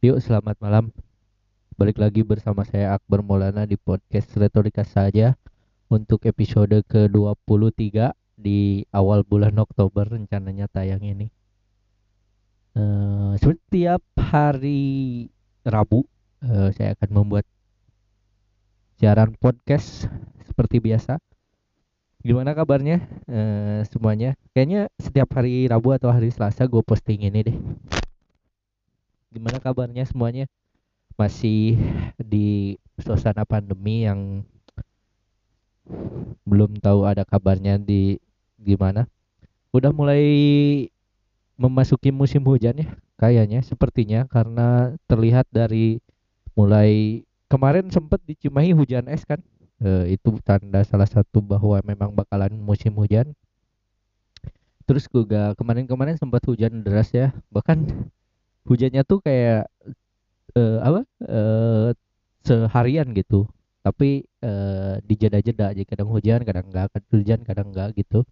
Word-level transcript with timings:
Yuk, 0.00 0.16
selamat 0.16 0.56
malam. 0.64 0.88
Balik 1.76 2.00
lagi 2.00 2.24
bersama 2.24 2.64
saya 2.64 2.96
Akbar 2.96 3.20
Maulana 3.20 3.68
di 3.68 3.76
podcast 3.76 4.32
Retorika 4.32 4.80
saja 4.80 5.36
untuk 5.92 6.24
episode 6.24 6.72
ke-23 6.88 8.08
di 8.32 8.88
awal 8.96 9.28
bulan 9.28 9.52
Oktober 9.60 10.08
rencananya 10.08 10.72
tayang 10.72 11.04
ini. 11.04 11.28
Eh, 12.80 13.32
setiap 13.44 14.00
hari 14.16 15.28
Rabu 15.68 16.08
eh, 16.48 16.72
saya 16.72 16.96
akan 16.96 17.10
membuat 17.20 17.44
siaran 18.96 19.36
podcast 19.36 20.08
seperti 20.48 20.80
biasa. 20.80 21.20
Gimana 22.24 22.56
kabarnya 22.56 23.04
eh, 23.28 23.84
semuanya? 23.84 24.32
Kayaknya 24.56 24.88
setiap 24.96 25.28
hari 25.36 25.68
Rabu 25.68 25.92
atau 25.92 26.08
hari 26.08 26.32
Selasa 26.32 26.64
gue 26.64 26.80
posting 26.80 27.20
ini 27.28 27.40
deh. 27.44 27.58
Gimana 29.30 29.62
kabarnya 29.62 30.02
semuanya? 30.06 30.50
Masih 31.14 31.78
di 32.18 32.74
suasana 32.98 33.46
pandemi 33.46 34.02
yang 34.02 34.42
belum 36.42 36.78
tahu 36.82 37.06
ada 37.06 37.22
kabarnya 37.22 37.78
di 37.78 38.18
gimana. 38.58 39.06
Udah 39.70 39.94
mulai 39.94 40.26
memasuki 41.54 42.10
musim 42.10 42.42
hujan 42.42 42.74
ya 42.82 42.88
kayaknya 43.20 43.60
sepertinya 43.60 44.24
karena 44.24 44.96
terlihat 45.04 45.44
dari 45.52 46.00
mulai 46.56 47.20
kemarin 47.52 47.92
sempat 47.92 48.18
di 48.24 48.32
Cimahi 48.34 48.72
hujan 48.72 49.06
es 49.12 49.22
kan. 49.28 49.38
Eh, 49.80 50.18
itu 50.18 50.36
tanda 50.44 50.84
salah 50.84 51.08
satu 51.08 51.40
bahwa 51.40 51.78
memang 51.84 52.12
bakalan 52.12 52.52
musim 52.58 52.92
hujan. 52.98 53.32
Terus 54.84 55.06
juga 55.06 55.54
kemarin-kemarin 55.54 56.18
sempat 56.18 56.42
hujan 56.48 56.82
deras 56.82 57.14
ya. 57.14 57.30
Bahkan 57.48 58.10
hujannya 58.68 59.02
tuh 59.06 59.18
kayak 59.24 59.68
eh, 60.56 60.78
apa 60.82 61.00
eh, 61.24 61.88
seharian 62.44 63.12
gitu. 63.16 63.46
Tapi 63.80 64.24
eh, 64.44 64.94
di 65.04 65.14
jeda-jeda 65.16 65.72
aja. 65.72 65.82
Kadang 65.88 66.08
hujan 66.12 66.44
kadang 66.44 66.68
enggak 66.68 66.92
kadang 66.92 67.10
hujan 67.16 67.40
kadang 67.46 67.68
enggak 67.72 67.88
gitu. 67.96 68.24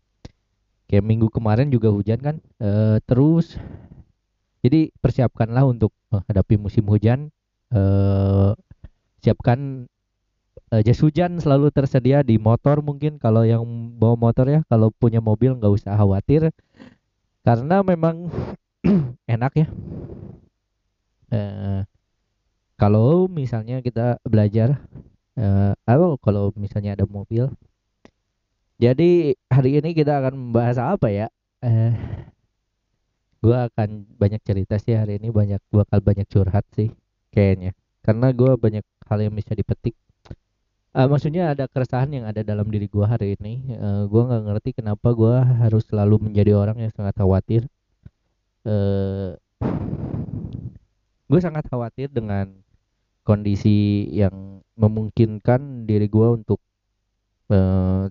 Kayak 0.89 1.05
minggu 1.05 1.29
kemarin 1.29 1.69
juga 1.69 1.89
hujan 1.93 2.21
kan 2.21 2.37
eh, 2.61 2.99
terus. 3.05 3.57
Jadi 4.65 4.91
persiapkanlah 4.99 5.65
untuk 5.69 5.95
menghadapi 6.11 6.59
musim 6.59 6.85
hujan. 6.91 7.31
Eh, 7.73 8.53
siapkan 9.23 9.89
eh, 10.73 10.83
jas 10.85 11.01
hujan 11.01 11.41
selalu 11.41 11.73
tersedia 11.73 12.21
di 12.25 12.37
motor 12.37 12.81
mungkin. 12.85 13.17
Kalau 13.21 13.45
yang 13.45 13.65
bawa 13.97 14.17
motor 14.17 14.47
ya 14.49 14.61
kalau 14.69 14.93
punya 14.93 15.21
mobil 15.25 15.57
nggak 15.57 15.73
usah 15.73 15.97
khawatir. 15.97 16.53
Karena 17.47 17.81
memang 17.81 18.29
enak 19.35 19.53
ya. 19.55 19.67
Eh, 21.29 21.83
kalau 22.81 23.29
misalnya 23.29 23.85
kita 23.85 24.23
belajar 24.25 24.81
eh 25.39 25.73
apa 25.87 26.19
kalau 26.19 26.51
misalnya 26.59 26.99
ada 26.99 27.07
mobil 27.07 27.47
jadi 28.79 29.35
hari 29.51 29.83
ini 29.83 29.91
kita 29.91 30.23
akan 30.23 30.35
membahas 30.39 30.79
apa 30.79 31.11
ya? 31.11 31.27
Eh 31.67 31.95
gua 33.43 33.67
akan 33.71 34.07
banyak 34.19 34.39
cerita 34.47 34.79
sih 34.79 34.95
hari 34.95 35.19
ini 35.19 35.35
banyak 35.35 35.59
bakal 35.75 35.99
banyak 35.99 36.27
curhat 36.31 36.63
sih 36.79 36.95
kayaknya. 37.35 37.75
Karena 38.07 38.31
gua 38.31 38.55
banyak 38.55 38.87
hal 39.11 39.19
yang 39.19 39.35
bisa 39.35 39.59
dipetik. 39.59 39.99
Eh 40.95 41.07
maksudnya 41.11 41.51
ada 41.55 41.67
keresahan 41.67 42.11
yang 42.15 42.25
ada 42.31 42.47
dalam 42.47 42.71
diri 42.71 42.87
gua 42.87 43.11
hari 43.11 43.35
ini. 43.35 43.67
Eh 43.67 44.03
gua 44.07 44.31
nggak 44.31 44.43
ngerti 44.47 44.71
kenapa 44.79 45.11
gua 45.11 45.43
harus 45.43 45.83
selalu 45.91 46.31
menjadi 46.31 46.55
orang 46.55 46.79
yang 46.79 46.95
sangat 46.95 47.19
khawatir 47.19 47.67
eh 48.69 49.33
gue 51.29 51.41
sangat 51.41 51.65
khawatir 51.69 52.09
dengan 52.13 52.49
kondisi 53.25 54.09
yang 54.13 54.65
memungkinkan 54.81 55.85
diri 55.85 56.09
gue 56.09 56.29
untuk 56.41 56.61
eh, 57.53 58.09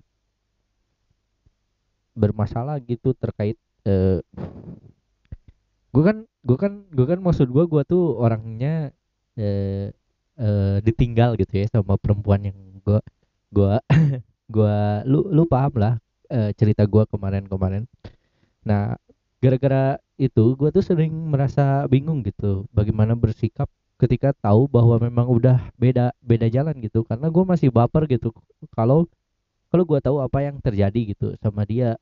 bermasalah 2.14 2.78
gitu 2.82 3.14
terkait 3.14 3.58
eh, 3.86 4.22
gue 5.94 6.02
kan 6.04 6.26
gue 6.46 6.58
kan 6.58 6.72
gue 6.94 7.06
kan 7.06 7.18
maksud 7.18 7.50
gue 7.50 7.64
gue 7.66 7.82
tuh 7.86 8.14
orangnya 8.18 8.94
eh, 9.34 9.90
eh, 10.38 10.76
ditinggal 10.82 11.34
gitu 11.38 11.58
ya 11.58 11.66
sama 11.70 11.98
perempuan 11.98 12.46
yang 12.46 12.58
gue 12.82 13.00
gue 13.50 13.74
gue 14.54 14.76
lu 15.10 15.26
lu 15.34 15.42
paham 15.50 15.74
lah 15.78 15.94
eh, 16.30 16.52
cerita 16.54 16.84
gue 16.86 17.02
kemarin-kemarin. 17.10 17.84
Nah 18.62 18.94
gara-gara 19.42 19.98
itu 20.18 20.44
gue 20.58 20.68
tuh 20.74 20.82
sering 20.82 21.14
merasa 21.30 21.86
bingung 21.86 22.26
gitu 22.26 22.66
bagaimana 22.74 23.14
bersikap 23.14 23.70
ketika 24.02 24.34
tahu 24.34 24.66
bahwa 24.66 24.98
memang 24.98 25.26
udah 25.30 25.70
beda 25.78 26.10
beda 26.18 26.50
jalan 26.50 26.74
gitu. 26.82 27.06
Karena 27.06 27.30
gue 27.30 27.44
masih 27.46 27.70
baper 27.70 28.10
gitu 28.10 28.34
kalau 28.74 29.06
kalau 29.70 29.84
gue 29.86 29.98
tahu 30.02 30.18
apa 30.18 30.38
yang 30.42 30.58
terjadi 30.58 31.14
gitu 31.14 31.38
sama 31.38 31.62
dia. 31.62 31.94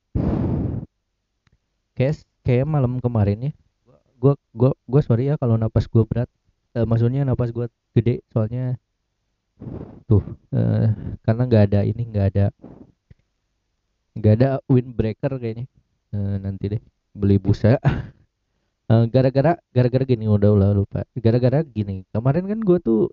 Kayak 1.96 2.24
kayak 2.44 2.66
malam 2.68 3.00
kemarin 3.04 3.50
ya 3.50 3.52
gue 4.16 4.32
gue 4.56 4.70
gue 4.72 5.00
sorry 5.04 5.28
ya 5.28 5.36
kalau 5.36 5.60
napas 5.60 5.84
gue 5.88 6.02
berat. 6.08 6.28
Eh, 6.76 6.84
maksudnya 6.88 7.24
napas 7.24 7.52
gue 7.52 7.68
gede 7.96 8.24
soalnya 8.32 8.76
tuh 10.08 10.20
eh, 10.52 10.92
karena 11.24 11.42
nggak 11.48 11.62
ada 11.72 11.80
ini 11.88 12.02
nggak 12.12 12.26
ada 12.32 12.46
nggak 14.16 14.32
ada 14.40 14.48
windbreaker 14.72 15.32
kayaknya. 15.36 15.66
Eh, 16.16 16.36
nanti 16.40 16.64
deh 16.72 16.82
beli 17.16 17.36
busa. 17.40 17.80
Eh, 18.86 19.04
gara-gara 19.10 19.58
gara-gara 19.74 20.04
gini 20.06 20.30
udah 20.30 20.50
udah 20.54 20.70
lupa. 20.70 21.02
Gara-gara 21.18 21.58
gini 21.66 22.06
kemarin 22.14 22.46
kan 22.46 22.62
gue 22.62 22.78
tuh 22.78 23.10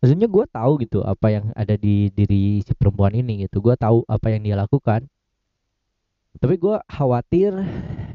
maksudnya 0.00 0.24
gue 0.32 0.44
tahu 0.48 0.72
gitu 0.80 1.04
apa 1.04 1.28
yang 1.28 1.44
ada 1.52 1.76
di 1.76 2.08
diri 2.08 2.64
si 2.64 2.72
perempuan 2.72 3.12
ini 3.12 3.44
gitu. 3.44 3.60
Gue 3.60 3.76
tahu 3.76 4.00
apa 4.08 4.32
yang 4.32 4.40
dia 4.40 4.56
lakukan. 4.56 5.04
Tapi 6.40 6.54
gue 6.56 6.76
khawatir 6.88 7.52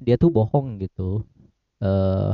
dia 0.01 0.17
tuh 0.17 0.33
bohong 0.33 0.81
gitu. 0.81 1.21
Eh 1.77 2.33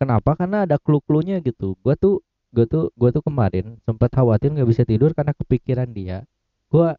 kenapa? 0.00 0.32
Karena 0.32 0.64
ada 0.64 0.80
clue-cluenya 0.80 1.44
gitu. 1.44 1.76
Gue 1.84 1.94
tuh 2.00 2.24
gue 2.54 2.64
tuh 2.64 2.88
gue 2.96 3.10
tuh 3.12 3.20
kemarin 3.20 3.76
sempat 3.84 4.08
khawatir 4.14 4.54
nggak 4.54 4.68
bisa 4.72 4.82
tidur 4.88 5.12
karena 5.12 5.36
kepikiran 5.36 5.92
dia. 5.92 6.24
Gue 6.72 6.96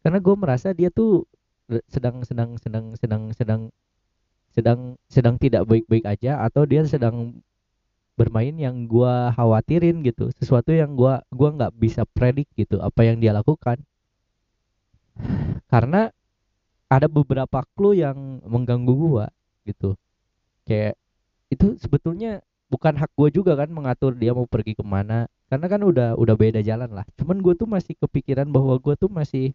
karena 0.00 0.18
gue 0.22 0.34
merasa 0.40 0.72
dia 0.72 0.88
tuh 0.88 1.28
sedang 1.90 2.22
sedang 2.22 2.50
sedang 2.58 2.84
sedang 2.94 3.22
sedang 3.34 3.62
sedang 4.54 4.80
sedang 5.10 5.34
tidak 5.36 5.68
baik-baik 5.68 6.06
aja 6.06 6.40
atau 6.46 6.64
dia 6.64 6.86
sedang 6.88 7.42
bermain 8.16 8.56
yang 8.56 8.88
gua 8.88 9.30
khawatirin 9.36 10.00
gitu. 10.00 10.32
Sesuatu 10.40 10.72
yang 10.72 10.96
gua 10.96 11.20
gua 11.28 11.52
nggak 11.52 11.72
bisa 11.76 12.08
predik 12.08 12.48
gitu 12.56 12.80
apa 12.80 13.04
yang 13.04 13.20
dia 13.20 13.36
lakukan. 13.36 13.76
Karena 15.68 16.08
ada 16.88 17.06
beberapa 17.10 17.66
clue 17.76 18.00
yang 18.00 18.40
mengganggu 18.48 18.94
gua 18.96 19.28
gitu. 19.68 19.98
Kayak 20.64 20.96
itu 21.52 21.76
sebetulnya 21.76 22.40
bukan 22.72 22.96
hak 22.96 23.12
gua 23.12 23.28
juga 23.28 23.52
kan 23.54 23.68
mengatur 23.68 24.16
dia 24.16 24.32
mau 24.32 24.48
pergi 24.48 24.72
ke 24.72 24.84
mana. 24.86 25.28
Karena 25.52 25.66
kan 25.68 25.84
udah 25.84 26.16
udah 26.16 26.34
beda 26.34 26.64
jalan 26.64 26.90
lah. 26.90 27.04
Cuman 27.20 27.44
gua 27.44 27.52
tuh 27.52 27.68
masih 27.68 27.92
kepikiran 28.00 28.48
bahwa 28.48 28.80
gua 28.80 28.96
tuh 28.96 29.12
masih 29.12 29.52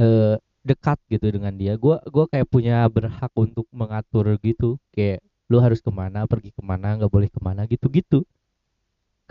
eh 0.00 0.36
dekat 0.62 0.98
gitu 1.10 1.26
dengan 1.34 1.52
dia. 1.56 1.74
Gua 1.80 1.98
gua 2.08 2.24
kayak 2.30 2.48
punya 2.48 2.86
berhak 2.88 3.32
untuk 3.34 3.66
mengatur 3.74 4.26
gitu. 4.42 4.78
Kayak 4.94 5.20
lu 5.50 5.58
harus 5.60 5.80
ke 5.84 5.90
mana 5.92 6.24
pergi 6.30 6.50
ke 6.54 6.62
mana 6.64 6.96
nggak 6.96 7.12
boleh 7.12 7.28
ke 7.28 7.40
mana 7.44 7.68
gitu 7.68 7.86
gitu 7.92 8.24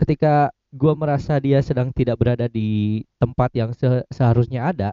ketika 0.00 0.50
gua 0.72 0.92
merasa 0.96 1.36
dia 1.40 1.60
sedang 1.64 1.92
tidak 1.92 2.16
berada 2.20 2.46
di 2.48 3.00
tempat 3.20 3.50
yang 3.56 3.70
se- 3.76 4.06
seharusnya 4.12 4.68
ada 4.72 4.90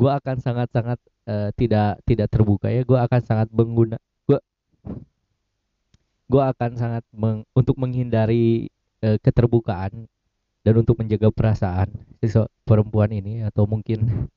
gua 0.00 0.18
akan 0.18 0.36
sangat 0.40 0.68
sangat 0.74 0.98
eh, 1.30 1.50
tidak 1.60 2.00
tidak 2.08 2.28
terbuka 2.32 2.66
ya. 2.72 2.82
Gua 2.88 2.98
akan 3.06 3.20
sangat 3.22 3.48
mengguna 3.52 3.96
gua 4.26 4.38
gua 6.30 6.42
akan 6.54 6.70
sangat 6.78 7.04
meng- 7.12 7.46
untuk 7.56 7.76
menghindari 7.76 8.70
eh, 9.04 9.18
keterbukaan 9.24 10.06
dan 10.60 10.74
untuk 10.76 11.00
menjaga 11.00 11.32
perasaan 11.32 11.88
perempuan 12.68 13.10
ini 13.10 13.44
atau 13.48 13.64
mungkin 13.64 14.28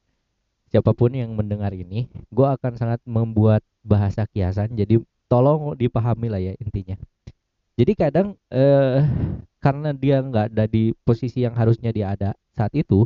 siapa 0.71 0.95
pun 0.95 1.13
yang 1.13 1.35
mendengar 1.37 1.69
ini, 1.75 2.09
gue 2.33 2.47
akan 2.47 2.79
sangat 2.79 2.99
membuat 3.05 3.61
bahasa 3.85 4.25
kiasan. 4.25 4.73
Jadi 4.73 4.97
tolong 5.29 5.77
dipahami 5.77 6.27
lah 6.33 6.41
ya 6.41 6.57
intinya. 6.57 6.97
Jadi 7.77 7.91
kadang 7.93 8.33
eh, 8.49 9.05
karena 9.61 9.93
dia 9.93 10.21
nggak 10.21 10.53
ada 10.53 10.65
di 10.65 10.95
posisi 11.05 11.45
yang 11.45 11.53
harusnya 11.53 11.93
dia 11.93 12.13
ada 12.13 12.33
saat 12.53 12.73
itu, 12.73 13.05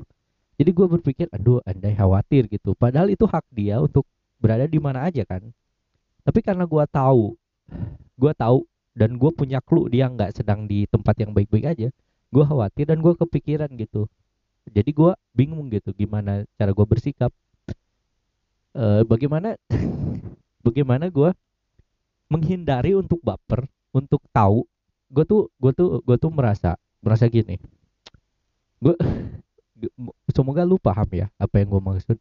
jadi 0.58 0.74
gue 0.74 0.88
berpikir, 0.90 1.30
aduh, 1.30 1.62
andai 1.70 1.94
khawatir 1.94 2.50
gitu. 2.50 2.74
Padahal 2.74 3.14
itu 3.14 3.30
hak 3.30 3.46
dia 3.54 3.78
untuk 3.78 4.10
berada 4.42 4.66
di 4.66 4.82
mana 4.82 5.06
aja 5.06 5.22
kan. 5.22 5.46
Tapi 6.26 6.40
karena 6.42 6.66
gue 6.66 6.84
tahu, 6.90 7.38
gue 8.18 8.34
tahu 8.34 8.66
dan 8.98 9.22
gue 9.22 9.32
punya 9.38 9.62
clue 9.62 9.86
dia 9.86 10.10
nggak 10.10 10.34
sedang 10.42 10.66
di 10.66 10.90
tempat 10.90 11.14
yang 11.22 11.30
baik-baik 11.30 11.78
aja, 11.78 11.88
gue 12.32 12.44
khawatir 12.44 12.86
dan 12.88 13.00
gue 13.00 13.14
kepikiran 13.16 13.72
gitu. 13.80 14.08
Jadi 14.68 14.92
gue 14.92 15.12
bingung 15.32 15.72
gitu 15.72 15.96
gimana 15.96 16.44
cara 16.60 16.72
gue 16.76 16.86
bersikap. 16.88 17.32
Eh, 18.76 19.02
bagaimana 19.08 19.56
bagaimana 20.66 21.08
gue 21.08 21.32
menghindari 22.28 22.94
untuk 22.94 23.24
baper 23.24 23.66
untuk 23.96 24.22
tahu. 24.36 24.68
Gue 25.08 25.24
tuh 25.24 25.48
gue 25.58 25.72
tuh 25.72 26.04
gue 26.04 26.18
tuh 26.20 26.32
merasa 26.32 26.76
merasa 27.00 27.32
gini. 27.32 27.56
Gue 28.84 28.96
semoga 30.36 30.68
lu 30.68 30.76
paham 30.76 31.08
ya 31.16 31.28
apa 31.40 31.64
yang 31.64 31.72
gue 31.72 31.82
maksud. 31.82 32.18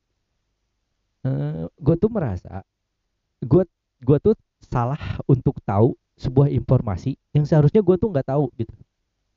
Uh, 1.26 1.66
gue 1.82 1.96
tuh 1.98 2.06
merasa 2.06 2.62
gue 3.42 3.64
gue 4.00 4.18
tuh 4.22 4.34
salah 4.62 5.18
untuk 5.26 5.58
tahu 5.66 5.98
sebuah 6.16 6.48
informasi 6.48 7.18
yang 7.36 7.44
seharusnya 7.44 7.84
gue 7.84 7.96
tuh 8.00 8.08
nggak 8.08 8.30
tahu 8.30 8.48
gitu 8.56 8.72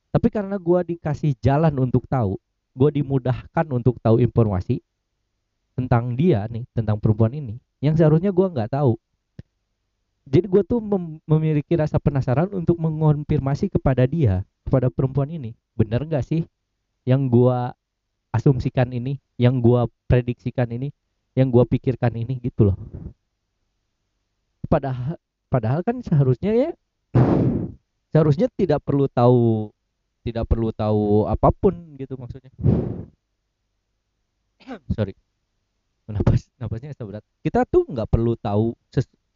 tapi 0.09 0.27
karena 0.33 0.57
gue 0.57 0.79
dikasih 0.95 1.37
jalan 1.41 1.73
untuk 1.77 2.05
tahu 2.09 2.37
gue 2.79 2.89
dimudahkan 3.01 3.65
untuk 3.73 3.97
tahu 3.99 4.21
informasi 4.23 4.79
tentang 5.75 6.15
dia 6.15 6.47
nih 6.47 6.63
tentang 6.71 6.95
perempuan 6.99 7.35
ini 7.35 7.59
yang 7.79 7.95
seharusnya 7.95 8.35
gue 8.35 8.47
nggak 8.51 8.75
tahu. 8.75 8.99
Jadi 10.29 10.45
gue 10.45 10.61
tuh 10.67 10.77
mem 10.83 11.17
memiliki 11.25 11.73
rasa 11.73 11.97
penasaran 11.97 12.51
untuk 12.53 12.77
mengonfirmasi 12.77 13.71
kepada 13.71 14.05
dia 14.05 14.45
kepada 14.67 14.91
perempuan 14.93 15.31
ini. 15.31 15.57
Bener 15.73 16.05
gak 16.05 16.27
sih 16.27 16.45
yang 17.07 17.31
gue 17.31 17.57
asumsikan 18.29 18.91
ini 18.93 19.17
yang 19.39 19.57
gue 19.57 19.89
prediksikan 20.05 20.69
ini 20.69 20.93
yang 21.33 21.49
gue 21.49 21.63
pikirkan 21.65 22.13
ini 22.13 22.37
gitu 22.43 22.69
loh. 22.69 22.77
Padahal 24.69 25.17
padahal 25.49 25.81
kan 25.81 25.97
seharusnya 26.05 26.53
ya 26.53 26.69
seharusnya 28.13 28.51
tidak 28.53 28.85
perlu 28.85 29.09
tahu 29.09 29.73
tidak 30.23 30.45
perlu 30.47 30.69
tahu 30.75 31.25
apa 31.27 31.49
pun 31.53 31.73
gitu 31.95 32.19
maksudnya. 32.19 32.51
Sorry. 34.95 35.15
Napas 36.09 36.49
napasnya 36.57 36.97
berat. 37.05 37.21
Kita 37.45 37.63
tuh 37.69 37.85
nggak 37.85 38.09
perlu 38.09 38.33
tahu 38.33 38.73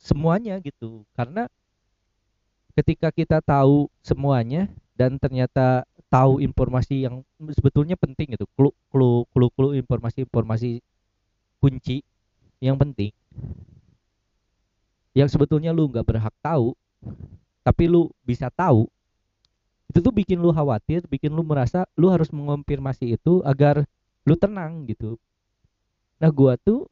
semuanya 0.02 0.58
gitu. 0.60 1.06
Karena 1.14 1.46
ketika 2.74 3.14
kita 3.14 3.38
tahu 3.46 3.88
semuanya 4.02 4.66
dan 4.98 5.22
ternyata 5.22 5.86
tahu 6.10 6.42
informasi 6.42 7.10
yang 7.10 7.26
sebetulnya 7.54 7.98
penting 7.98 8.38
itu 8.38 8.46
clue 8.54 8.74
clue 8.94 9.26
clue 9.34 9.50
clue 9.54 9.74
informasi 9.78 10.26
informasi 10.30 10.82
kunci 11.58 12.06
yang 12.62 12.78
penting 12.78 13.10
yang 15.18 15.30
sebetulnya 15.30 15.74
lu 15.74 15.90
nggak 15.90 16.06
berhak 16.06 16.34
tahu 16.42 16.78
tapi 17.66 17.90
lu 17.90 18.10
bisa 18.26 18.50
tahu 18.54 18.86
itu 19.94 20.02
tuh 20.02 20.10
bikin 20.10 20.42
lu 20.42 20.50
khawatir 20.50 21.06
bikin 21.06 21.30
lu 21.30 21.46
merasa 21.46 21.86
lu 21.94 22.10
harus 22.10 22.34
mengonfirmasi 22.34 23.14
itu 23.14 23.46
agar 23.46 23.86
lu 24.26 24.34
tenang 24.34 24.90
gitu. 24.90 25.22
Nah 26.18 26.34
gua 26.34 26.58
tuh 26.58 26.90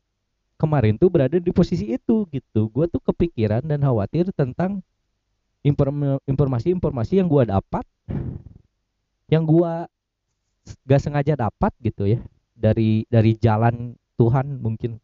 kemarin 0.62 1.02
tuh 1.02 1.10
berada 1.10 1.42
di 1.42 1.50
posisi 1.50 1.90
itu 1.90 2.30
gitu. 2.30 2.70
Gua 2.70 2.86
tuh 2.86 3.02
kepikiran 3.02 3.66
dan 3.66 3.82
khawatir 3.82 4.30
tentang 4.38 4.86
informasi-informasi 6.30 7.18
yang 7.18 7.26
gua 7.26 7.50
dapat 7.50 7.82
yang 9.34 9.50
gua 9.50 9.90
gak 10.86 11.02
sengaja 11.02 11.34
dapat 11.34 11.74
gitu 11.82 12.06
ya. 12.06 12.22
Dari 12.54 13.10
dari 13.10 13.34
jalan 13.34 13.98
Tuhan 14.14 14.62
mungkin. 14.62 15.02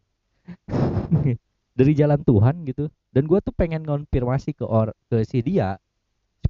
Dari 1.77 1.93
jalan 1.93 2.21
Tuhan 2.21 2.61
gitu. 2.69 2.93
Dan 3.09 3.25
gua 3.25 3.41
tuh 3.41 3.53
pengen 3.57 3.85
konfirmasi 3.85 4.53
ke 4.53 4.65
or 4.65 4.93
ke 5.09 5.25
si 5.25 5.41
dia 5.41 5.81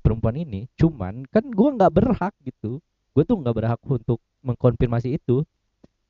perempuan 0.07 0.39
ini 0.39 0.71
cuman 0.80 1.27
kan 1.27 1.44
gua 1.51 1.75
nggak 1.75 1.92
berhak 1.92 2.33
gitu. 2.48 2.80
Gue 3.12 3.27
tuh 3.27 3.36
nggak 3.44 3.56
berhak 3.59 3.81
untuk 3.83 4.24
mengkonfirmasi 4.39 5.19
itu. 5.19 5.44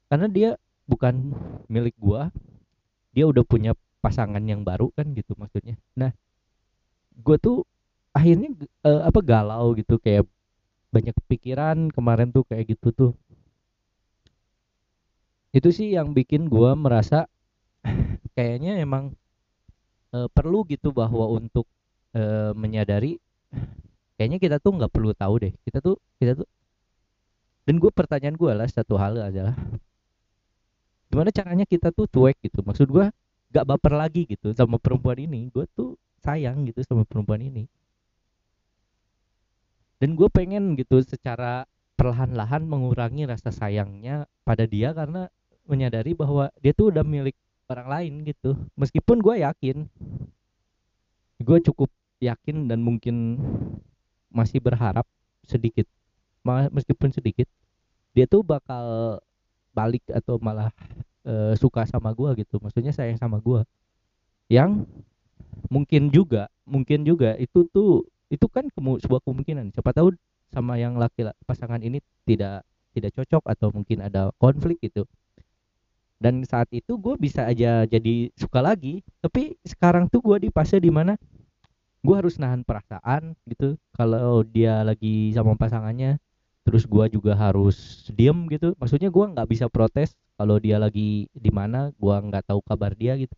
Karena 0.05 0.29
dia 0.29 0.49
bukan 0.85 1.33
milik 1.65 1.97
gua. 1.97 2.29
Dia 3.17 3.25
udah 3.25 3.41
punya 3.41 3.73
pasangan 3.97 4.45
yang 4.45 4.61
baru 4.61 4.94
kan 4.94 5.09
gitu 5.17 5.33
maksudnya. 5.33 5.81
Nah 5.97 6.13
gue 7.17 7.38
tuh 7.41 7.65
akhirnya 8.13 8.53
uh, 8.85 9.09
apa 9.09 9.19
galau 9.25 9.73
gitu. 9.73 9.97
Kayak 9.97 10.29
banyak 10.94 11.17
pikiran 11.25 11.89
kemarin 11.89 12.29
tuh 12.29 12.45
kayak 12.45 12.77
gitu 12.77 12.94
tuh. 12.94 13.11
Itu 15.49 15.73
sih 15.73 15.97
yang 15.97 16.13
bikin 16.13 16.45
gue 16.53 16.71
merasa 16.77 17.25
kayaknya 18.38 18.77
emang 18.77 19.17
uh, 20.13 20.29
perlu 20.29 20.61
gitu 20.69 20.94
bahwa 20.94 21.25
untuk 21.33 21.65
uh, 22.13 22.53
menyadari 22.53 23.17
kayaknya 24.18 24.42
kita 24.42 24.58
tuh 24.58 24.75
nggak 24.75 24.92
perlu 24.92 25.14
tahu 25.14 25.48
deh. 25.48 25.54
Kita 25.64 25.80
tuh 25.80 25.96
kita 26.18 26.34
tuh 26.36 26.48
dan 27.68 27.84
gue 27.84 27.92
pertanyaan 27.92 28.40
gue 28.40 28.52
lah 28.56 28.68
satu 28.68 28.96
hal 28.96 29.19
adalah 29.19 29.56
gimana 31.12 31.36
caranya 31.36 31.68
kita 31.68 31.92
tuh 31.92 32.08
cuek 32.08 32.40
gitu? 32.40 32.64
Maksud 32.64 32.88
gue 32.88 33.12
gak 33.52 33.66
baper 33.68 33.92
lagi 33.96 34.24
gitu 34.24 34.56
sama 34.56 34.80
perempuan 34.80 35.19
ini. 35.19 35.52
Gue 35.52 35.68
tuh 35.75 36.00
sayang 36.24 36.64
gitu 36.64 36.80
sama 36.88 37.04
perempuan 37.04 37.44
ini. 37.44 37.68
Dan 40.00 40.16
gue 40.16 40.31
pengen 40.31 40.80
gitu 40.80 41.04
secara 41.04 41.68
perlahan-lahan 42.00 42.64
mengurangi 42.64 43.28
rasa 43.28 43.52
sayangnya 43.52 44.30
pada 44.48 44.64
dia 44.64 44.96
karena 44.96 45.28
menyadari 45.68 46.16
bahwa 46.16 46.48
dia 46.64 46.72
tuh 46.72 46.94
udah 46.96 47.04
milik 47.04 47.36
orang 47.68 47.88
lain 47.92 48.14
gitu. 48.24 48.56
Meskipun 48.80 49.19
gue 49.19 49.44
yakin 49.44 49.92
gue 51.38 51.58
cukup 51.68 51.92
yakin 52.24 52.72
dan 52.72 52.80
mungkin 52.81 53.38
masih 54.31 54.59
berharap 54.59 55.07
sedikit 55.47 55.88
meskipun 56.71 57.12
sedikit 57.12 57.47
dia 58.15 58.25
tuh 58.25 58.41
bakal 58.41 59.19
balik 59.75 60.01
atau 60.09 60.41
malah 60.41 60.74
e, 61.21 61.53
suka 61.59 61.85
sama 61.85 62.09
gua 62.18 62.33
gitu. 62.33 62.57
Maksudnya 62.57 62.89
sayang 62.89 63.21
sama 63.21 63.38
gua. 63.38 63.62
Yang 64.50 64.89
mungkin 65.69 66.09
juga 66.09 66.50
mungkin 66.65 67.03
juga 67.06 67.35
itu 67.38 67.68
tuh 67.69 68.07
itu 68.33 68.45
kan 68.50 68.65
kemu, 68.74 68.97
sebuah 69.03 69.21
kemungkinan. 69.21 69.75
Siapa 69.75 69.94
tahu 69.94 70.15
sama 70.50 70.80
yang 70.80 70.97
laki, 70.97 71.27
pasangan 71.45 71.83
ini 71.83 72.01
tidak 72.25 72.63
tidak 72.95 73.13
cocok 73.13 73.44
atau 73.45 73.68
mungkin 73.69 74.01
ada 74.01 74.33
konflik 74.41 74.81
gitu. 74.81 75.06
Dan 76.18 76.41
saat 76.50 76.65
itu 76.73 76.97
gue 76.97 77.13
bisa 77.21 77.45
aja 77.45 77.85
jadi 77.85 78.33
suka 78.33 78.65
lagi. 78.65 79.06
Tapi 79.21 79.53
sekarang 79.62 80.09
tuh 80.09 80.25
gue 80.25 80.38
di 80.41 80.50
fase 80.50 80.81
di 80.81 80.89
mana 80.89 81.13
gue 82.01 82.15
harus 82.15 82.38
nahan 82.38 82.61
perasaan 82.61 83.33
gitu 83.49 83.77
kalau 83.94 84.41
dia 84.45 84.81
lagi 84.85 85.33
sama 85.33 85.57
pasangannya. 85.57 86.21
Terus 86.67 86.83
gua 86.83 87.07
juga 87.07 87.31
harus 87.31 88.03
diem 88.11 88.44
gitu. 88.51 88.75
Maksudnya 88.75 89.07
gua 89.07 89.31
nggak 89.31 89.47
bisa 89.47 89.71
protes 89.71 90.19
kalau 90.35 90.59
dia 90.59 90.75
lagi 90.75 91.31
di 91.31 91.47
mana 91.47 91.95
gua 91.95 92.19
nggak 92.19 92.51
tahu 92.51 92.59
kabar 92.59 92.91
dia 92.91 93.15
gitu. 93.15 93.31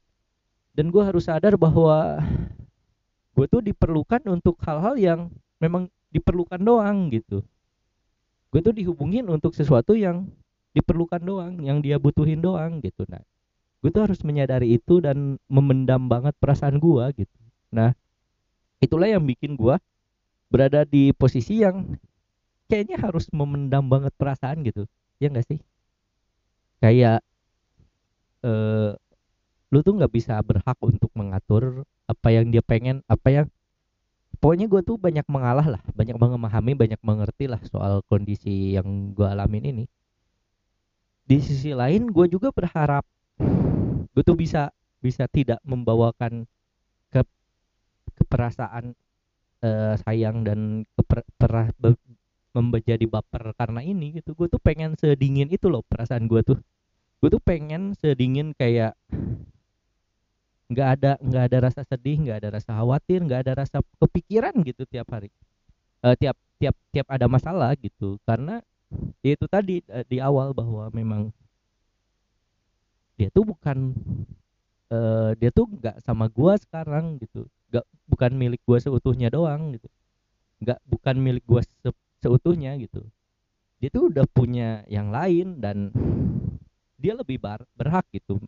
Dan 0.74 0.90
gua 0.90 1.14
harus 1.14 1.30
sadar 1.30 1.54
bahwa 1.54 2.26
gue 3.38 3.46
tuh 3.46 3.62
diperlukan 3.62 4.26
untuk 4.28 4.58
hal-hal 4.66 4.98
yang 4.98 5.20
memang 5.62 5.88
diperlukan 6.10 6.60
doang 6.60 7.14
gitu. 7.14 7.46
Gue 8.50 8.66
tuh 8.66 8.74
dihubungin 8.74 9.30
untuk 9.30 9.54
sesuatu 9.54 9.94
yang 9.94 10.26
diperlukan 10.74 11.22
doang 11.22 11.62
yang 11.62 11.80
dia 11.86 12.02
butuhin 12.02 12.42
doang 12.42 12.82
gitu. 12.82 13.06
Nah 13.08 13.22
gue 13.80 13.94
tuh 13.94 14.10
harus 14.10 14.20
menyadari 14.26 14.76
itu 14.76 15.00
dan 15.00 15.38
memendam 15.48 16.10
banget 16.10 16.34
perasaan 16.42 16.82
gue 16.82 17.24
gitu. 17.24 17.38
Nah 17.72 17.94
itulah 18.80 19.08
yang 19.08 19.24
bikin 19.24 19.56
gue 19.60 19.76
berada 20.50 20.84
di 20.88 21.14
posisi 21.14 21.62
yang 21.62 22.00
kayaknya 22.66 22.98
harus 22.98 23.30
memendam 23.30 23.86
banget 23.86 24.14
perasaan 24.16 24.66
gitu. 24.66 24.90
Ya 25.22 25.30
enggak 25.30 25.46
sih? 25.48 25.60
Kayak 26.80 27.22
eh 28.40 28.96
lu 29.70 29.86
tuh 29.86 29.94
nggak 30.00 30.10
bisa 30.10 30.40
berhak 30.42 30.78
untuk 30.82 31.14
mengatur 31.14 31.86
apa 32.10 32.34
yang 32.34 32.50
dia 32.50 32.64
pengen 32.66 33.06
apa 33.06 33.30
yang 33.30 33.46
pokoknya 34.42 34.66
gue 34.66 34.82
tuh 34.82 34.98
banyak 34.98 35.28
mengalah 35.30 35.78
lah 35.78 35.82
banyak 35.94 36.18
memahami 36.18 36.74
banyak 36.74 36.98
mengerti 37.06 37.46
lah 37.46 37.62
soal 37.70 38.02
kondisi 38.10 38.74
yang 38.74 39.14
gue 39.14 39.28
alamin 39.28 39.64
ini. 39.70 39.86
Di 41.30 41.38
sisi 41.38 41.78
lain 41.78 42.10
gue 42.10 42.26
juga 42.26 42.50
berharap 42.50 43.06
gue 44.16 44.24
tuh 44.26 44.34
bisa 44.34 44.74
bisa 44.98 45.30
tidak 45.30 45.62
membawakan 45.62 46.50
keperasaan 48.20 48.94
uh, 49.64 49.96
sayang 50.04 50.44
dan 50.44 50.84
keper, 51.00 51.24
menjadi 52.58 53.06
baper 53.06 53.54
karena 53.56 53.80
ini 53.86 54.20
gitu. 54.20 54.36
Gue 54.36 54.52
tuh 54.52 54.60
pengen 54.60 54.98
sedingin 55.00 55.48
itu 55.54 55.72
loh 55.72 55.86
perasaan 55.86 56.28
gue 56.28 56.42
tuh. 56.44 56.60
Gue 57.20 57.30
tuh 57.32 57.42
pengen 57.44 57.96
sedingin 58.00 58.56
kayak 58.56 58.96
nggak 60.70 60.90
ada 61.00 61.12
nggak 61.18 61.44
ada 61.50 61.58
rasa 61.66 61.82
sedih 61.82 62.22
nggak 62.22 62.46
ada 62.46 62.50
rasa 62.62 62.78
khawatir 62.78 63.26
nggak 63.26 63.42
ada 63.42 63.54
rasa 63.66 63.78
kepikiran 63.98 64.54
gitu 64.66 64.86
tiap 64.86 65.08
hari. 65.10 65.30
Uh, 66.00 66.16
tiap 66.16 66.38
tiap 66.60 66.76
tiap 66.92 67.08
ada 67.10 67.26
masalah 67.28 67.74
gitu. 67.80 68.18
Karena 68.24 68.62
ya 69.22 69.36
itu 69.38 69.46
tadi 69.46 69.82
uh, 69.90 70.06
di 70.08 70.18
awal 70.18 70.54
bahwa 70.54 70.90
memang 70.94 71.30
dia 73.20 73.28
tuh 73.36 73.52
bukan 73.52 73.92
uh, 74.94 75.32
dia 75.38 75.50
tuh 75.50 75.70
nggak 75.70 76.02
sama 76.04 76.30
gua 76.30 76.58
sekarang 76.58 77.18
gitu. 77.22 77.46
Nggak 77.70 77.86
bukan 78.10 78.32
milik 78.36 78.62
gua 78.66 78.78
seutuhnya 78.82 79.30
doang 79.30 79.78
gitu. 79.78 79.88
Nggak 80.62 80.80
bukan 80.86 81.16
milik 81.18 81.46
gua 81.46 81.62
se 81.64 81.90
seutuhnya 82.20 82.76
gitu. 82.78 83.06
Dia 83.80 83.90
tuh 83.90 84.12
udah 84.12 84.28
punya 84.28 84.84
yang 84.92 85.10
lain 85.10 85.64
dan 85.64 85.96
dia 87.00 87.16
lebih 87.16 87.40
bar 87.40 87.64
berhak 87.80 88.04
gitu 88.12 88.44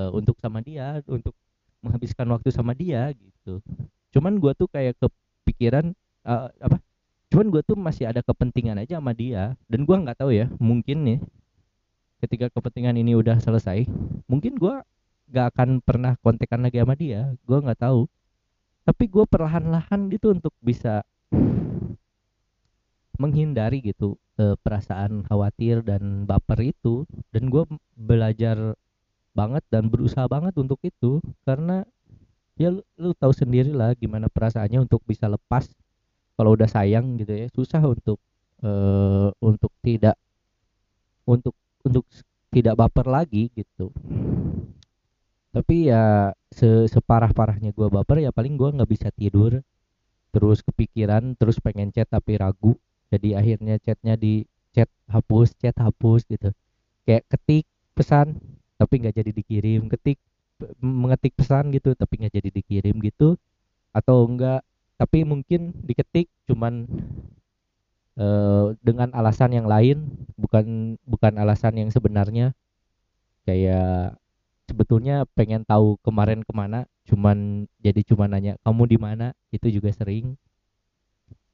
uh, 0.00 0.10
untuk 0.16 0.40
sama 0.40 0.64
dia 0.64 1.04
untuk 1.04 1.36
menghabiskan 1.84 2.24
waktu 2.32 2.48
sama 2.48 2.72
dia 2.72 3.12
gitu. 3.12 3.60
Cuman 4.10 4.40
gue 4.40 4.52
tuh 4.56 4.68
kayak 4.72 4.96
kepikiran 4.96 5.92
uh, 6.24 6.48
apa 6.60 6.80
cuman 7.30 7.46
gue 7.46 7.62
tuh 7.62 7.78
masih 7.78 8.10
ada 8.10 8.20
kepentingan 8.26 8.82
aja 8.82 8.98
sama 8.98 9.14
dia 9.14 9.54
dan 9.70 9.86
gue 9.86 9.96
nggak 9.96 10.18
tahu 10.18 10.34
ya 10.34 10.50
mungkin 10.58 11.06
nih 11.06 11.18
ketika 12.18 12.50
kepentingan 12.50 12.98
ini 12.98 13.14
udah 13.14 13.38
selesai 13.38 13.86
mungkin 14.26 14.58
gue 14.58 14.74
gak 15.30 15.54
akan 15.54 15.78
pernah 15.80 16.18
kontekan 16.18 16.60
lagi 16.66 16.82
sama 16.82 16.98
dia 16.98 17.30
gue 17.46 17.58
nggak 17.58 17.80
tahu. 17.80 18.10
Tapi 18.82 19.04
gue 19.06 19.24
perlahan-lahan 19.28 20.10
gitu 20.10 20.34
untuk 20.34 20.54
bisa 20.58 21.06
menghindari 23.20 23.84
gitu 23.84 24.16
e, 24.40 24.56
perasaan 24.58 25.22
khawatir 25.28 25.84
dan 25.86 26.26
baper 26.26 26.74
itu. 26.74 27.06
Dan 27.30 27.52
gue 27.52 27.62
belajar 27.94 28.74
banget 29.36 29.62
dan 29.70 29.86
berusaha 29.86 30.26
banget 30.26 30.56
untuk 30.58 30.82
itu 30.82 31.22
karena 31.46 31.86
ya 32.58 32.74
lu, 32.74 32.82
lu 32.98 33.14
tahu 33.14 33.30
sendiri 33.30 33.70
lah 33.70 33.94
gimana 33.94 34.26
perasaannya 34.26 34.82
untuk 34.84 35.00
bisa 35.06 35.30
lepas 35.30 35.70
kalau 36.34 36.56
udah 36.58 36.66
sayang 36.66 37.20
gitu 37.20 37.30
ya. 37.30 37.46
Susah 37.52 37.84
untuk 37.84 38.18
e, 38.64 38.70
untuk 39.38 39.70
tidak 39.84 40.16
untuk 41.28 41.54
untuk 41.86 42.02
tidak 42.50 42.74
baper 42.74 43.06
lagi 43.06 43.52
gitu 43.54 43.94
tapi 45.50 45.90
ya 45.90 46.30
se 46.50 46.86
separah-parahnya 46.86 47.74
gue 47.74 47.88
baper 47.90 48.22
ya 48.22 48.30
paling 48.30 48.54
gue 48.54 48.70
nggak 48.70 48.90
bisa 48.90 49.08
tidur. 49.10 49.58
Terus 50.30 50.62
kepikiran 50.62 51.34
terus 51.34 51.58
pengen 51.58 51.90
chat 51.90 52.06
tapi 52.06 52.38
ragu. 52.38 52.78
Jadi 53.10 53.34
akhirnya 53.34 53.82
chatnya 53.82 54.14
di 54.14 54.46
chat 54.70 54.86
hapus 55.10 55.58
chat 55.58 55.74
hapus 55.74 56.22
gitu. 56.30 56.54
Kayak 57.02 57.26
ketik 57.26 57.66
pesan 57.98 58.38
tapi 58.78 59.02
nggak 59.02 59.14
jadi 59.18 59.30
dikirim. 59.34 59.90
Ketik 59.90 60.22
mengetik 60.78 61.34
pesan 61.34 61.74
gitu 61.74 61.98
tapi 61.98 62.22
nggak 62.22 62.34
jadi 62.38 62.50
dikirim 62.54 62.94
gitu. 63.02 63.34
Atau 63.90 64.22
enggak 64.30 64.62
tapi 64.94 65.26
mungkin 65.26 65.74
diketik 65.82 66.30
cuman 66.46 66.86
uh, 68.20 68.76
dengan 68.84 69.10
alasan 69.16 69.50
yang 69.56 69.66
lain 69.66 70.06
bukan 70.38 70.94
bukan 71.02 71.34
alasan 71.42 71.74
yang 71.74 71.90
sebenarnya. 71.90 72.54
Kayak 73.42 74.14
sebetulnya 74.70 75.26
pengen 75.36 75.62
tahu 75.66 75.98
kemarin 76.06 76.40
ke 76.46 76.52
mana 76.54 76.86
cuman 77.08 77.66
jadi 77.82 78.00
cuma 78.06 78.24
nanya 78.30 78.54
kamu 78.62 78.82
di 78.92 78.98
mana? 79.02 79.26
Itu 79.50 79.66
juga 79.74 79.90
sering. 79.90 80.38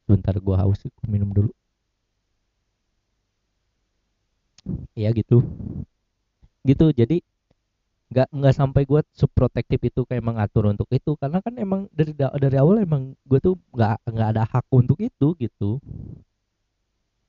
Bentar 0.09 0.37
gua 0.45 0.57
haus 0.63 0.81
gua 0.85 1.07
minum 1.09 1.31
dulu. 1.37 1.51
Ya 4.95 5.11
gitu. 5.15 5.43
Gitu 6.67 6.87
jadi 6.93 7.17
nggak 8.07 8.29
nggak 8.39 8.55
sampai 8.55 8.83
gue 8.87 9.03
subprotektif 9.19 9.81
itu 9.83 10.07
kayak 10.07 10.23
mengatur 10.23 10.71
untuk 10.71 10.87
itu 10.95 11.19
karena 11.19 11.43
kan 11.43 11.55
emang 11.59 11.91
dari 11.91 12.15
dari 12.15 12.57
awal 12.63 12.79
emang 12.79 13.19
gue 13.27 13.39
tuh 13.43 13.59
nggak 13.75 13.97
nggak 14.15 14.29
ada 14.37 14.45
hak 14.47 14.67
untuk 14.71 14.99
itu 15.03 15.35
gitu. 15.43 15.83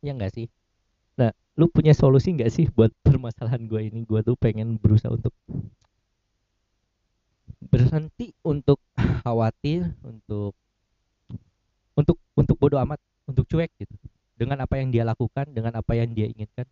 Ya 0.06 0.14
enggak 0.14 0.34
sih? 0.38 0.48
Nah 1.20 1.32
lu 1.60 1.68
punya 1.72 1.94
solusi 1.98 2.34
nggak 2.36 2.52
sih 2.54 2.66
buat 2.72 2.92
permasalahan 3.08 3.66
gue 3.70 3.82
ini? 3.90 4.06
Gue 4.06 4.22
tuh 4.26 4.38
pengen 4.38 4.78
berusaha 4.82 5.14
untuk 5.14 5.34
berhenti 7.62 8.34
untuk 8.46 8.82
khawatir 9.26 9.94
untuk 10.06 10.54
untuk 11.98 12.18
untuk 12.38 12.56
bodoh 12.62 12.80
amat 12.86 13.02
untuk 13.26 13.50
cuek 13.50 13.74
gitu. 13.82 13.94
Dengan 14.38 14.62
apa 14.62 14.78
yang 14.78 14.94
dia 14.94 15.02
lakukan 15.02 15.50
dengan 15.50 15.74
apa 15.82 15.98
yang 15.98 16.14
dia 16.14 16.30
inginkan. 16.30 16.70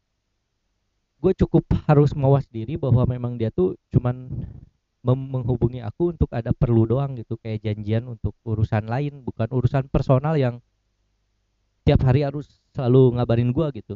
Gue 1.18 1.34
cukup 1.34 1.66
harus 1.90 2.14
mawas 2.14 2.46
diri 2.54 2.78
bahwa 2.78 3.02
memang 3.10 3.42
dia 3.42 3.50
tuh 3.50 3.74
cuman 3.90 4.30
menghubungi 5.06 5.82
aku 5.82 6.14
untuk 6.14 6.30
ada 6.30 6.54
perlu 6.54 6.86
doang 6.86 7.18
gitu. 7.18 7.42
Kayak 7.42 7.66
janjian 7.66 8.06
untuk 8.06 8.38
urusan 8.46 8.86
lain 8.86 9.26
bukan 9.26 9.50
urusan 9.50 9.90
personal 9.90 10.38
yang 10.38 10.62
tiap 11.86 12.02
hari 12.06 12.22
harus 12.26 12.50
selalu 12.74 13.18
ngabarin 13.18 13.50
gue 13.50 13.68
gitu. 13.82 13.96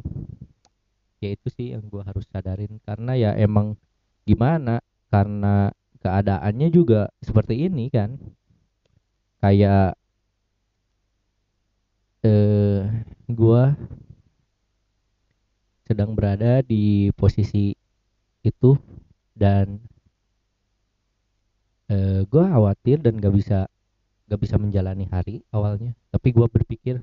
Ya 1.22 1.30
itu 1.30 1.46
sih 1.54 1.74
yang 1.74 1.86
gue 1.86 2.02
harus 2.02 2.26
sadarin. 2.26 2.82
Karena 2.82 3.14
ya 3.14 3.30
emang 3.38 3.78
gimana? 4.26 4.82
Karena 5.10 5.70
keadaannya 6.00 6.68
juga 6.72 7.08
seperti 7.20 7.68
ini 7.68 7.88
kan. 7.92 8.16
Kayak 9.40 9.96
eh 12.20 12.84
gua 13.32 13.72
sedang 15.88 16.12
berada 16.12 16.60
di 16.60 17.08
posisi 17.16 17.72
itu 18.44 18.76
dan 19.32 19.80
eh 21.88 22.22
gua 22.28 22.44
khawatir 22.52 23.00
dan 23.00 23.16
gak 23.18 23.34
bisa 23.34 23.58
gak 24.28 24.40
bisa 24.40 24.56
menjalani 24.60 25.08
hari 25.08 25.42
awalnya. 25.50 25.96
Tapi 26.12 26.28
gua 26.36 26.46
berpikir 26.46 27.00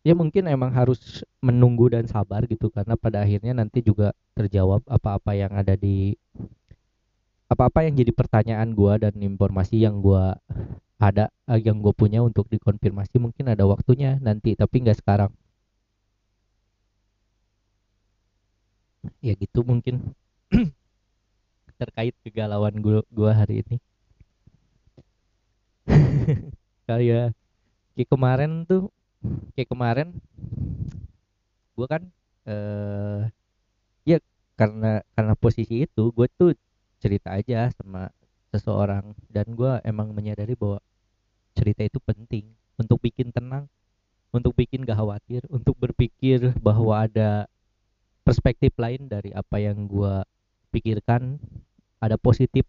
ya 0.00 0.16
mungkin 0.16 0.48
emang 0.48 0.72
harus 0.72 1.24
menunggu 1.40 1.92
dan 1.92 2.04
sabar 2.04 2.44
gitu. 2.44 2.68
Karena 2.68 2.94
pada 3.00 3.24
akhirnya 3.24 3.56
nanti 3.56 3.80
juga 3.80 4.12
terjawab 4.36 4.84
apa-apa 4.88 5.32
yang 5.36 5.52
ada 5.56 5.74
di 5.76 6.16
apa-apa 7.50 7.82
yang 7.82 7.98
jadi 7.98 8.12
pertanyaan 8.14 8.70
gue 8.78 8.92
dan 9.02 9.14
informasi 9.18 9.82
yang 9.82 9.98
gue 9.98 10.24
ada 11.00 11.24
eh, 11.50 11.60
yang 11.66 11.82
gue 11.82 11.90
punya 11.96 12.22
untuk 12.22 12.46
dikonfirmasi 12.46 13.16
mungkin 13.18 13.50
ada 13.50 13.64
waktunya 13.66 14.16
nanti 14.22 14.54
tapi 14.54 14.86
nggak 14.86 14.98
sekarang. 15.02 15.32
Ya 19.24 19.32
gitu 19.34 19.64
mungkin 19.64 20.14
terkait 21.80 22.14
kegalauan 22.22 22.76
gue 22.84 23.00
gua 23.10 23.32
hari 23.32 23.64
ini. 23.64 23.76
Kayak 26.86 27.32
kayak 27.94 28.08
kemarin 28.10 28.52
tuh 28.66 28.90
kayak 29.54 29.68
kemarin 29.70 30.08
gue 31.76 31.86
kan 31.86 32.02
eh 32.48 33.20
ya 34.08 34.18
karena 34.56 35.04
karena 35.14 35.34
posisi 35.36 35.84
itu 35.86 36.10
gue 36.16 36.26
tuh 36.34 36.50
cerita 37.00 37.34
aja 37.34 37.72
sama 37.74 38.12
seseorang. 38.54 39.16
Dan 39.26 39.56
gue 39.56 39.80
emang 39.82 40.12
menyadari 40.14 40.54
bahwa 40.54 40.78
cerita 41.56 41.82
itu 41.82 41.98
penting 41.98 42.46
untuk 42.78 43.02
bikin 43.02 43.34
tenang 43.34 43.66
untuk 44.30 44.54
bikin 44.54 44.86
gak 44.86 44.94
khawatir 44.94 45.42
untuk 45.50 45.74
berpikir 45.74 46.54
bahwa 46.62 47.02
ada 47.02 47.50
perspektif 48.22 48.70
lain 48.78 49.10
dari 49.10 49.34
apa 49.34 49.58
yang 49.58 49.90
gue 49.90 50.22
pikirkan. 50.70 51.40
Ada 52.00 52.16
positif 52.16 52.64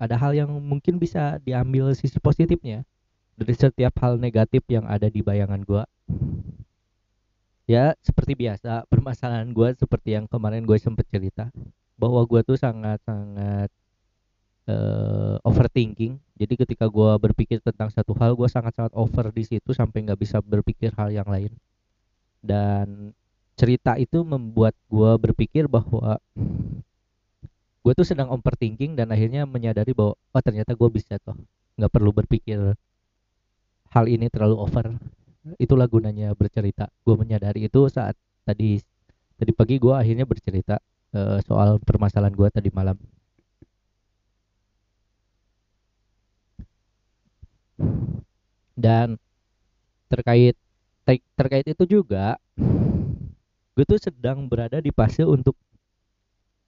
ada 0.00 0.16
hal 0.16 0.32
yang 0.32 0.48
mungkin 0.48 0.96
bisa 0.96 1.36
diambil 1.44 1.92
sisi 1.92 2.16
positifnya 2.16 2.88
dari 3.36 3.52
setiap 3.52 3.92
hal 4.00 4.16
negatif 4.16 4.64
yang 4.72 4.88
ada 4.88 5.12
di 5.12 5.20
bayangan 5.20 5.60
gue 5.60 5.84
ya 7.68 7.92
seperti 8.00 8.32
biasa 8.32 8.88
permasalahan 8.88 9.52
gue 9.52 9.76
seperti 9.76 10.16
yang 10.16 10.24
kemarin 10.24 10.64
gue 10.64 10.74
sempet 10.80 11.04
cerita 11.12 11.52
bahwa 12.00 12.24
gue 12.24 12.40
tuh 12.40 12.56
sangat 12.56 12.96
sangat 13.04 13.68
uh, 14.64 15.36
overthinking. 15.44 16.16
Jadi 16.40 16.54
ketika 16.56 16.88
gue 16.88 17.12
berpikir 17.20 17.60
tentang 17.60 17.92
satu 17.92 18.16
hal 18.16 18.32
gue 18.32 18.48
sangat 18.48 18.72
sangat 18.72 18.96
over 18.96 19.28
di 19.28 19.44
situ 19.44 19.76
sampai 19.76 20.08
nggak 20.08 20.20
bisa 20.20 20.40
berpikir 20.40 20.96
hal 20.96 21.12
yang 21.12 21.28
lain. 21.28 21.52
Dan 22.40 23.12
cerita 23.60 24.00
itu 24.00 24.24
membuat 24.24 24.72
gue 24.88 25.12
berpikir 25.20 25.68
bahwa 25.68 26.16
gue 27.84 27.92
tuh 27.92 28.06
sedang 28.08 28.32
overthinking 28.32 28.96
dan 28.96 29.12
akhirnya 29.12 29.44
menyadari 29.44 29.92
bahwa 29.92 30.16
oh 30.16 30.42
ternyata 30.42 30.72
gue 30.72 30.88
bisa 30.88 31.20
toh. 31.20 31.36
Nggak 31.76 31.92
perlu 31.92 32.10
berpikir 32.16 32.58
hal 33.92 34.04
ini 34.08 34.32
terlalu 34.32 34.56
over. 34.56 34.96
Itulah 35.60 35.88
gunanya 35.88 36.32
bercerita. 36.32 36.88
Gue 37.04 37.20
menyadari 37.20 37.68
itu 37.68 37.84
saat 37.92 38.16
tadi 38.48 38.80
tadi 39.36 39.52
pagi 39.56 39.76
gue 39.80 39.92
akhirnya 39.92 40.24
bercerita 40.28 40.80
uh, 41.14 41.38
soal 41.44 41.78
permasalahan 41.82 42.34
gue 42.34 42.48
tadi 42.50 42.70
malam. 42.72 42.96
Dan 48.76 49.20
terkait 50.08 50.56
ter, 51.04 51.20
terkait 51.36 51.66
itu 51.68 51.84
juga 51.86 52.36
gue 53.76 53.84
tuh 53.86 54.00
sedang 54.00 54.44
berada 54.50 54.82
di 54.82 54.90
fase 54.92 55.24
untuk 55.24 55.56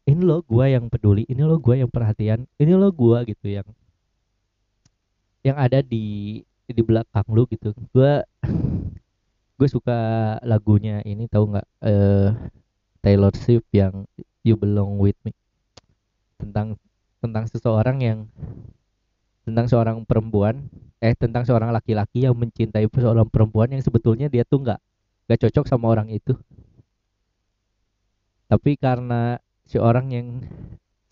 ini 0.08 0.22
lo 0.24 0.40
gue 0.44 0.66
yang 0.72 0.88
peduli 0.88 1.26
ini 1.28 1.42
lo 1.44 1.58
gue 1.60 1.82
yang 1.84 1.90
perhatian 1.90 2.48
ini 2.56 2.72
lo 2.72 2.88
gue 2.94 3.18
gitu 3.34 3.46
yang 3.60 3.68
yang 5.42 5.58
ada 5.58 5.82
di 5.82 6.40
di 6.72 6.82
belakang 6.82 7.26
lu 7.28 7.44
gitu. 7.50 7.74
Gue 7.92 8.22
gue 9.58 9.68
suka 9.68 10.38
lagunya 10.42 11.02
ini 11.04 11.28
tahu 11.28 11.54
nggak? 11.54 11.68
Uh, 11.82 12.30
Taylor 13.02 13.34
Swift 13.34 13.66
yang 13.74 14.06
You 14.42 14.58
Belong 14.58 14.98
With 14.98 15.18
Me. 15.22 15.32
Tentang 16.38 16.78
tentang 17.22 17.46
seseorang 17.46 18.02
yang 18.02 18.18
tentang 19.42 19.66
seorang 19.66 20.02
perempuan 20.06 20.66
eh 21.02 21.14
tentang 21.18 21.42
seorang 21.42 21.74
laki-laki 21.74 22.26
yang 22.26 22.34
mencintai 22.34 22.86
seorang 22.86 23.26
perempuan 23.26 23.70
yang 23.74 23.82
sebetulnya 23.82 24.30
dia 24.30 24.46
tuh 24.46 24.62
nggak 24.62 24.80
nggak 25.26 25.38
cocok 25.48 25.64
sama 25.66 25.90
orang 25.90 26.10
itu. 26.10 26.34
Tapi 28.50 28.78
karena 28.78 29.38
si 29.66 29.78
orang 29.78 30.10
yang 30.10 30.26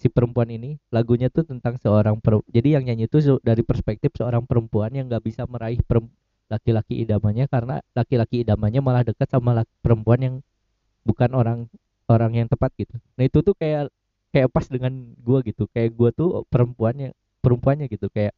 si 0.01 0.09
perempuan 0.09 0.49
ini 0.49 0.81
lagunya 0.89 1.29
tuh 1.29 1.45
tentang 1.45 1.77
seorang 1.77 2.17
per 2.19 2.41
jadi 2.49 2.81
yang 2.81 2.89
nyanyi 2.89 3.05
itu 3.05 3.39
dari 3.45 3.61
perspektif 3.61 4.15
seorang 4.17 4.49
perempuan 4.49 4.91
yang 4.97 5.07
nggak 5.07 5.25
bisa 5.25 5.45
meraih 5.45 5.79
laki-laki 6.51 7.07
idamannya 7.07 7.47
karena 7.47 7.79
laki-laki 7.95 8.43
idamannya 8.43 8.83
malah 8.83 9.07
dekat 9.07 9.31
sama 9.31 9.63
laki, 9.63 9.71
perempuan 9.87 10.19
yang 10.19 10.35
bukan 11.07 11.31
orang 11.31 11.59
orang 12.11 12.35
yang 12.35 12.49
tepat 12.51 12.75
gitu. 12.75 12.99
Nah 13.15 13.25
itu 13.31 13.39
tuh 13.47 13.55
kayak 13.55 13.95
kayak 14.35 14.51
pas 14.51 14.67
dengan 14.67 15.15
gua 15.23 15.39
gitu. 15.47 15.71
Kayak 15.71 15.95
gua 15.95 16.11
tuh 16.11 16.43
perempuannya 16.51 17.15
perempuannya 17.41 17.87
gitu. 17.87 18.11
Kayak 18.11 18.35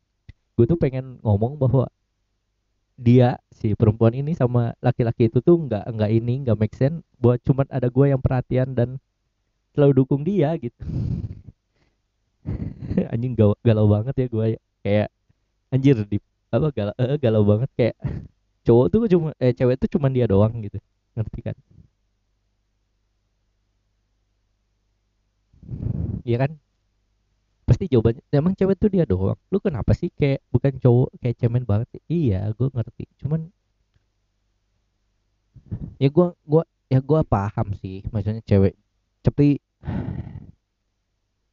gue 0.57 0.65
tuh 0.69 0.79
pengen 0.79 1.19
ngomong 1.25 1.57
bahwa 1.57 1.89
dia 3.01 3.41
si 3.51 3.75
perempuan 3.75 4.15
ini 4.15 4.37
sama 4.37 4.77
laki-laki 4.79 5.27
itu 5.27 5.41
tuh 5.43 5.59
nggak 5.59 5.91
nggak 5.91 6.11
ini 6.13 6.45
nggak 6.47 6.59
make 6.61 6.77
sense 6.77 7.03
buat 7.19 7.41
cuman 7.43 7.67
ada 7.73 7.89
gue 7.89 8.07
yang 8.13 8.21
perhatian 8.21 8.77
dan 8.77 9.01
selalu 9.75 10.05
dukung 10.05 10.23
dia 10.23 10.55
gitu. 10.61 10.77
Anjing 13.13 13.35
galau, 13.35 13.57
galau 13.65 13.87
banget 13.89 14.15
ya 14.15 14.27
gue 14.29 14.47
kayak 14.83 15.09
anjir 15.73 15.97
di 16.05 16.19
apa 16.53 16.69
galau 16.71 16.95
eh, 17.01 17.19
galau 17.19 17.43
banget. 17.43 17.71
Kayak 17.75 17.97
cowok 18.63 18.87
tuh 18.93 19.01
cuma 19.11 19.29
eh 19.41 19.53
cewek 19.57 19.77
tuh 19.81 19.89
cuma 19.99 20.07
dia 20.13 20.29
doang 20.29 20.53
gitu. 20.61 20.79
Ngerti 21.17 21.41
kan 21.43 21.57
Iya 26.23 26.37
kan? 26.47 26.51
Pasti 27.67 27.87
jawabannya 27.87 28.23
emang 28.35 28.55
cewek 28.59 28.77
tuh 28.79 28.91
dia 28.91 29.05
doang? 29.07 29.39
Lu 29.51 29.59
kenapa 29.63 29.95
sih 29.95 30.11
kayak 30.13 30.43
bukan 30.51 30.77
cowok 30.83 31.09
kayak 31.23 31.37
cemen 31.39 31.65
banget 31.67 31.89
iya 32.11 32.51
gue 32.55 32.69
ngerti. 32.71 33.05
Cuman 33.23 33.51
ya 36.03 36.09
gue 36.11 36.27
gua 36.47 36.63
ya 36.91 36.99
gue 36.99 37.21
paham 37.27 37.75
sih. 37.79 38.03
Maksudnya 38.11 38.43
cewek 38.45 38.75
tapi 39.23 39.63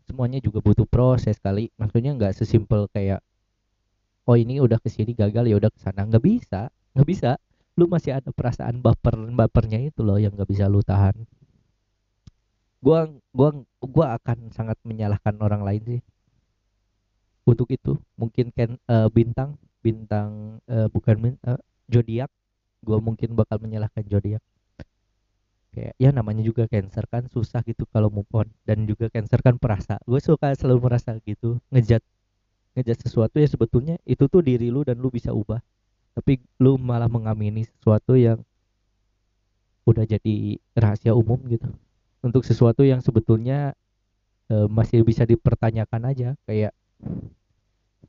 semuanya 0.10 0.42
juga 0.42 0.60
butuh 0.66 0.86
proses 0.90 1.38
kali. 1.38 1.70
Maksudnya 1.78 2.18
nggak 2.18 2.34
sesimpel 2.38 2.90
kayak 2.90 3.22
oh 4.30 4.38
ini 4.38 4.62
udah 4.62 4.78
ke 4.82 4.90
sini 4.90 5.18
gagal 5.18 5.46
ya 5.50 5.56
udah 5.58 5.70
ke 5.74 5.80
sana 5.82 6.06
nggak 6.06 6.26
bisa 6.26 6.70
nggak 6.98 7.10
bisa. 7.10 7.32
Lu 7.78 7.88
masih 7.88 8.18
ada 8.18 8.34
perasaan 8.34 8.84
baper 8.84 9.16
bapernya 9.32 9.80
itu 9.80 10.04
loh 10.04 10.20
yang 10.20 10.36
nggak 10.36 10.50
bisa 10.50 10.68
lu 10.68 10.84
tahan 10.84 11.16
gua 12.80 13.08
gua 13.36 13.50
gua 13.84 14.06
akan 14.20 14.52
sangat 14.56 14.80
menyalahkan 14.88 15.36
orang 15.40 15.62
lain 15.64 15.84
sih. 15.86 16.02
Untuk 17.48 17.68
itu 17.74 17.98
mungkin 18.16 18.54
kan 18.54 18.78
uh, 18.88 19.08
bintang 19.10 19.58
bintang 19.80 20.60
uh, 20.70 20.88
bukan 20.92 21.40
uh, 21.44 21.60
zodiak 21.90 22.30
gua 22.84 23.02
mungkin 23.04 23.36
bakal 23.36 23.60
menyalahkan 23.60 24.06
zodiak 24.08 24.44
kayak 25.70 25.94
ya 26.02 26.10
namanya 26.10 26.42
juga 26.42 26.66
cancer 26.66 27.06
kan 27.06 27.30
susah 27.30 27.62
gitu 27.62 27.86
kalau 27.90 28.10
move 28.10 28.30
on. 28.34 28.48
Dan 28.66 28.90
juga 28.90 29.08
cancer 29.14 29.40
kan 29.40 29.62
perasa. 29.62 30.02
Gue 30.04 30.18
suka 30.18 30.54
selalu 30.58 30.90
merasa 30.90 31.14
gitu 31.22 31.62
ngejat 31.70 32.02
ngejat 32.78 32.98
sesuatu 33.06 33.38
ya 33.38 33.48
sebetulnya 33.50 33.96
itu 34.06 34.26
tuh 34.26 34.42
diri 34.42 34.74
lu 34.74 34.82
dan 34.82 34.98
lu 34.98 35.14
bisa 35.14 35.30
ubah. 35.30 35.62
Tapi 36.18 36.42
lu 36.60 36.76
malah 36.82 37.08
mengamini 37.08 37.70
sesuatu 37.70 38.18
yang 38.18 38.42
udah 39.86 40.06
jadi 40.06 40.58
rahasia 40.78 41.18
umum 41.18 41.42
gitu 41.50 41.70
untuk 42.26 42.44
sesuatu 42.44 42.84
yang 42.84 43.00
sebetulnya 43.00 43.74
e, 44.52 44.68
masih 44.68 45.04
bisa 45.08 45.24
dipertanyakan 45.24 46.02
aja 46.10 46.30
kayak 46.44 46.76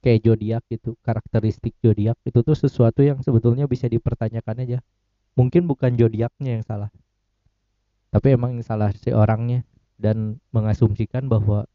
kayak 0.00 0.21
zodiak 0.25 0.62
gitu 0.73 0.97
karakteristik 1.05 1.76
zodiak 1.85 2.17
itu 2.26 2.40
tuh 2.40 2.57
sesuatu 2.57 3.05
yang 3.05 3.21
sebetulnya 3.23 3.69
bisa 3.71 3.87
dipertanyakan 3.87 4.57
aja. 4.67 4.79
Mungkin 5.38 5.71
bukan 5.71 5.95
zodiaknya 5.95 6.59
yang 6.61 6.64
salah 6.67 6.90
tapi 8.11 8.35
emang 8.35 8.59
salah 8.67 8.90
si 8.90 9.14
orangnya 9.14 9.62
dan 9.95 10.43
mengasumsikan 10.50 11.31
bahwa 11.31 11.71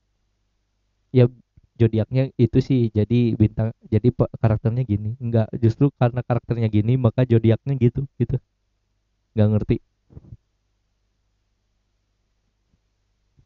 ya 1.16 1.32
zodiaknya 1.80 2.36
itu 2.36 2.60
sih 2.60 2.92
jadi 2.92 3.40
bintang 3.40 3.72
jadi 3.88 4.12
karakternya 4.44 4.84
gini. 4.84 5.16
Enggak 5.24 5.48
justru 5.56 5.92
karena 5.96 6.20
karakternya 6.28 6.68
gini 6.68 7.00
maka 7.00 7.24
zodiaknya 7.24 7.80
gitu 7.80 8.04
gitu. 8.20 8.36
Nggak 9.36 9.48
ngerti 9.56 9.76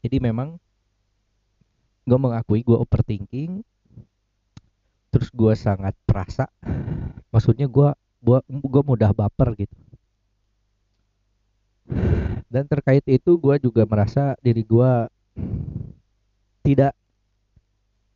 jadi 0.00 0.16
memang 0.20 0.56
gue 2.08 2.18
mengakui 2.18 2.64
gue 2.64 2.76
overthinking 2.76 3.60
terus 5.10 5.28
gue 5.34 5.52
sangat 5.58 5.92
perasa. 6.06 6.46
Maksudnya 7.34 7.66
gue 7.66 7.90
gue 8.46 8.82
mudah 8.86 9.10
baper 9.12 9.58
gitu. 9.58 9.76
Dan 12.50 12.66
terkait 12.66 13.02
itu 13.06 13.38
gue 13.38 13.54
juga 13.62 13.82
merasa 13.86 14.34
diri 14.42 14.62
gue 14.62 14.92
tidak 16.66 16.94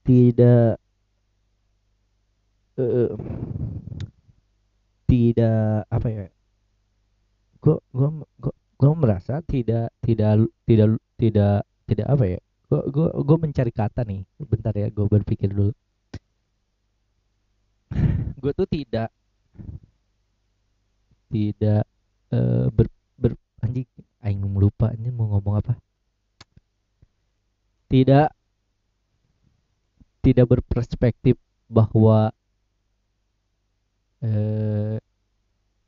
tidak 0.04 0.76
uh, 2.78 3.14
tidak 5.08 5.86
apa 5.88 6.08
ya 6.10 6.26
gue 7.64 7.76
gue 7.96 8.08
gue 8.52 8.92
merasa 8.92 9.40
tidak 9.48 9.88
tidak 10.04 10.44
tidak 10.68 10.88
tidak 11.16 11.64
tidak 11.84 12.08
apa 12.08 12.24
ya 12.36 12.40
gue 12.74 12.80
gue 12.90 13.08
gue 13.12 13.36
mencari 13.38 13.72
kata 13.72 14.02
nih 14.08 14.24
bentar 14.40 14.72
ya 14.74 14.88
gue 14.90 15.06
berpikir 15.06 15.52
dulu. 15.52 15.72
Gue 18.42 18.52
tuh 18.52 18.68
tidak 18.68 19.08
tidak 21.30 21.86
uh, 22.34 22.66
ber, 22.68 22.86
ber 23.16 23.32
anjing 23.62 23.88
aing 24.20 24.42
lupa 24.42 24.90
ini 24.96 25.08
mau 25.14 25.30
ngomong 25.32 25.54
apa? 25.60 25.72
Tidak 27.88 28.28
tidak 30.24 30.46
berperspektif 30.48 31.36
bahwa 31.68 32.32
eh, 34.24 34.96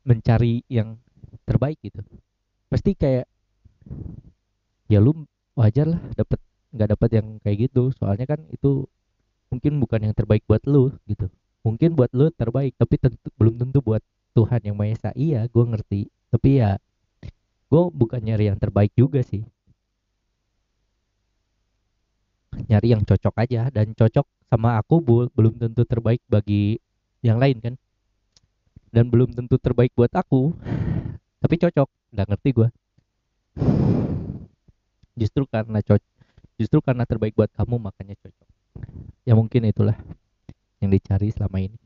mencari 0.05 0.61
yang 0.69 0.95
terbaik 1.43 1.81
gitu. 1.81 2.05
Pasti 2.69 2.93
kayak 2.93 3.25
ya 4.87 4.99
lu 5.01 5.25
wajar 5.57 5.89
lah 5.89 6.01
dapat 6.13 6.39
nggak 6.69 6.89
dapat 6.93 7.09
yang 7.17 7.27
kayak 7.41 7.57
gitu. 7.67 7.89
Soalnya 7.97 8.29
kan 8.29 8.39
itu 8.53 8.85
mungkin 9.49 9.81
bukan 9.81 9.99
yang 10.05 10.13
terbaik 10.13 10.45
buat 10.45 10.61
lu 10.69 10.93
gitu. 11.09 11.27
Mungkin 11.65 11.97
buat 11.97 12.13
lu 12.13 12.29
terbaik 12.29 12.77
tapi 12.77 13.01
tentu 13.01 13.27
belum 13.35 13.57
tentu 13.57 13.81
buat 13.81 13.99
Tuhan 14.37 14.61
yang 14.61 14.77
Maha 14.77 14.93
Esa. 14.93 15.09
Iya 15.17 15.49
gue 15.49 15.65
ngerti. 15.65 16.01
Tapi 16.29 16.49
ya 16.61 16.77
gue 17.67 17.83
bukan 17.91 18.21
nyari 18.21 18.53
yang 18.53 18.61
terbaik 18.61 18.93
juga 18.93 19.25
sih. 19.25 19.41
Nyari 22.69 22.93
yang 22.93 23.03
cocok 23.03 23.35
aja 23.41 23.73
dan 23.73 23.97
cocok 23.97 24.25
sama 24.47 24.79
aku 24.79 25.01
bu 25.03 25.27
belum 25.33 25.57
tentu 25.57 25.83
terbaik 25.83 26.21
bagi 26.29 26.77
yang 27.25 27.41
lain 27.41 27.57
kan? 27.59 27.73
Dan 28.93 29.09
belum 29.09 29.33
tentu 29.33 29.57
terbaik 29.57 29.91
buat 29.97 30.13
aku 30.13 30.53
tapi 31.41 31.55
cocok. 31.57 31.89
Nggak 32.13 32.27
ngerti 32.29 32.49
gue 32.53 32.67
justru 35.17 35.49
karena 35.49 35.81
cocok 35.81 36.15
justru 36.57 36.79
karena 36.81 37.05
terbaik 37.05 37.37
buat 37.37 37.49
kamu 37.53 37.77
makanya 37.77 38.17
cocok. 38.17 38.49
Ya 39.25 39.33
mungkin 39.37 39.65
itulah 39.69 39.97
yang 40.81 40.93
dicari 40.93 41.33
selama 41.33 41.57
ini. 41.61 41.77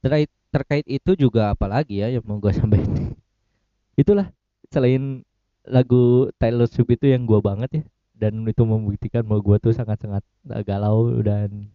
Terkait 0.00 0.30
terkait 0.48 0.86
itu 0.88 1.12
juga 1.16 1.52
apalagi 1.52 2.00
ya 2.00 2.08
yang 2.08 2.24
mau 2.24 2.40
gue 2.40 2.48
sampaikan 2.48 3.12
itulah 4.00 4.32
selain 4.72 5.20
lagu 5.68 6.32
Taylor 6.40 6.64
Swift 6.64 6.96
itu 6.96 7.12
yang 7.12 7.28
gue 7.28 7.36
banget 7.44 7.70
ya 7.76 7.82
dan 8.16 8.40
itu 8.48 8.64
membuktikan 8.64 9.20
bahwa 9.28 9.44
gue 9.44 9.56
tuh 9.68 9.72
sangat-sangat 9.76 10.24
galau 10.64 11.12
dan 11.20 11.68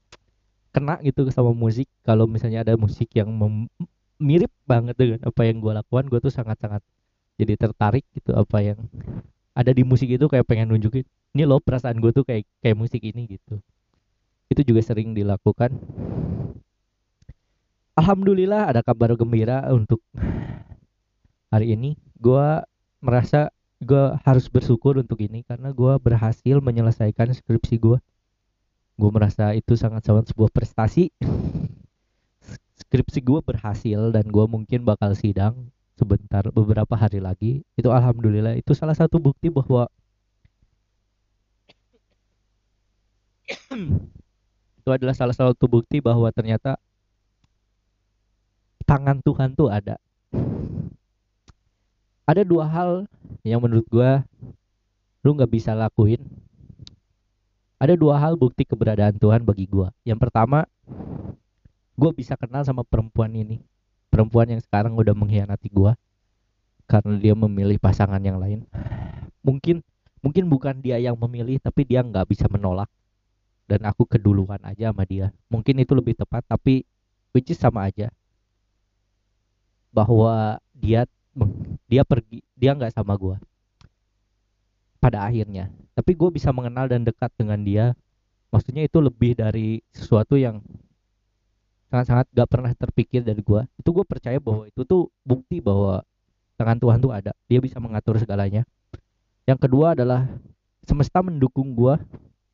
kena 0.73 0.97
gitu 1.05 1.29
sama 1.29 1.53
musik. 1.53 1.85
Kalau 2.01 2.25
misalnya 2.25 2.65
ada 2.65 2.73
musik 2.73 3.13
yang 3.13 3.29
mirip 4.17 4.49
banget 4.65 4.97
dengan 4.97 5.19
apa 5.21 5.41
yang 5.45 5.61
gue 5.61 5.73
lakukan 5.77 6.05
gue 6.09 6.19
tuh 6.23 6.33
sangat-sangat 6.33 6.81
jadi 7.39 7.53
tertarik 7.59 8.05
gitu 8.15 8.35
apa 8.35 8.57
yang 8.63 8.79
ada 9.51 9.71
di 9.75 9.83
musik 9.83 10.07
itu 10.07 10.25
kayak 10.31 10.47
pengen 10.47 10.71
nunjukin 10.71 11.03
ini 11.31 11.43
loh 11.47 11.63
perasaan 11.63 11.99
gue 12.03 12.11
tuh 12.11 12.27
kayak 12.27 12.43
kayak 12.59 12.75
musik 12.75 12.99
ini 13.03 13.27
gitu. 13.27 13.59
Itu 14.51 14.67
juga 14.67 14.83
sering 14.83 15.15
dilakukan. 15.15 15.71
Alhamdulillah 17.95 18.67
ada 18.67 18.83
kabar 18.83 19.15
gembira 19.15 19.63
untuk 19.71 20.03
hari 21.47 21.71
ini. 21.75 21.95
Gue 22.19 22.59
merasa 22.99 23.51
gue 23.79 24.13
harus 24.27 24.45
bersyukur 24.51 24.99
untuk 24.99 25.23
ini 25.23 25.41
karena 25.47 25.71
gue 25.71 25.93
berhasil 26.03 26.59
menyelesaikan 26.59 27.33
skripsi 27.33 27.81
gue 27.81 27.97
gue 29.01 29.09
merasa 29.09 29.57
itu 29.57 29.73
sangat-sangat 29.73 30.29
sebuah 30.29 30.53
prestasi. 30.53 31.09
Skripsi 32.77 33.23
gue 33.25 33.39
berhasil 33.41 34.13
dan 34.13 34.29
gue 34.29 34.45
mungkin 34.45 34.85
bakal 34.85 35.17
sidang 35.17 35.73
sebentar 36.01 36.41
beberapa 36.49 36.97
hari 36.97 37.21
lagi 37.21 37.61
itu 37.77 37.89
alhamdulillah 37.93 38.57
itu 38.57 38.73
salah 38.73 38.97
satu 38.97 39.21
bukti 39.21 39.53
bahwa 39.53 39.85
itu 44.81 44.89
adalah 44.89 45.13
salah 45.13 45.37
satu 45.37 45.69
bukti 45.69 46.01
bahwa 46.01 46.25
ternyata 46.33 46.81
tangan 48.89 49.21
Tuhan 49.21 49.53
tuh 49.53 49.69
ada. 49.69 50.01
Ada 52.25 52.41
dua 52.41 52.65
hal 52.65 53.05
yang 53.45 53.61
menurut 53.61 53.85
gue 53.85 54.11
lu 55.21 55.37
nggak 55.37 55.51
bisa 55.53 55.77
lakuin. 55.77 56.25
Ada 57.77 57.93
dua 57.93 58.17
hal 58.17 58.33
bukti 58.41 58.65
keberadaan 58.65 59.21
Tuhan 59.21 59.45
bagi 59.45 59.69
gue 59.69 59.85
yang 60.01 60.17
pertama 60.17 60.65
gue 61.93 62.11
bisa 62.17 62.33
kenal 62.33 62.65
sama 62.65 62.81
perempuan 62.81 63.29
ini 63.37 63.61
perempuan 64.11 64.51
yang 64.51 64.61
sekarang 64.61 64.93
udah 64.99 65.15
mengkhianati 65.15 65.71
gue 65.71 65.95
karena 66.85 67.15
dia 67.15 67.31
memilih 67.31 67.79
pasangan 67.79 68.19
yang 68.19 68.35
lain. 68.35 68.67
Mungkin 69.39 69.79
mungkin 70.19 70.43
bukan 70.51 70.83
dia 70.83 70.99
yang 70.99 71.15
memilih 71.15 71.57
tapi 71.63 71.87
dia 71.87 72.03
nggak 72.03 72.27
bisa 72.27 72.51
menolak. 72.51 72.91
Dan 73.71 73.87
aku 73.87 74.03
keduluan 74.03 74.59
aja 74.67 74.91
sama 74.91 75.07
dia. 75.07 75.31
Mungkin 75.47 75.79
itu 75.79 75.95
lebih 75.95 76.19
tepat 76.19 76.43
tapi 76.43 76.83
which 77.31 77.55
is 77.55 77.57
sama 77.57 77.87
aja. 77.87 78.11
Bahwa 79.95 80.59
dia 80.75 81.07
dia 81.87 82.03
pergi 82.03 82.43
dia 82.59 82.75
nggak 82.75 82.91
sama 82.91 83.15
gue 83.15 83.39
pada 84.99 85.23
akhirnya. 85.23 85.71
Tapi 85.95 86.11
gue 86.11 86.29
bisa 86.35 86.51
mengenal 86.51 86.91
dan 86.91 87.07
dekat 87.07 87.31
dengan 87.39 87.63
dia. 87.63 87.95
Maksudnya 88.51 88.83
itu 88.83 88.99
lebih 88.99 89.39
dari 89.39 89.79
sesuatu 89.95 90.35
yang 90.35 90.59
sangat-sangat 91.91 92.31
gak 92.31 92.47
pernah 92.47 92.71
terpikir 92.71 93.19
dari 93.19 93.43
gue 93.43 93.67
itu 93.75 93.89
gue 93.91 94.05
percaya 94.07 94.39
bahwa 94.39 94.63
itu 94.63 94.87
tuh 94.87 95.11
bukti 95.27 95.59
bahwa 95.59 96.07
tangan 96.55 96.79
Tuhan 96.79 96.99
tuh 97.03 97.11
ada. 97.11 97.35
Dia 97.51 97.59
bisa 97.59 97.83
mengatur 97.83 98.15
segalanya. 98.15 98.63
Yang 99.43 99.67
kedua 99.67 99.91
adalah 99.91 100.31
semesta 100.87 101.19
mendukung 101.19 101.75
gue 101.75 101.99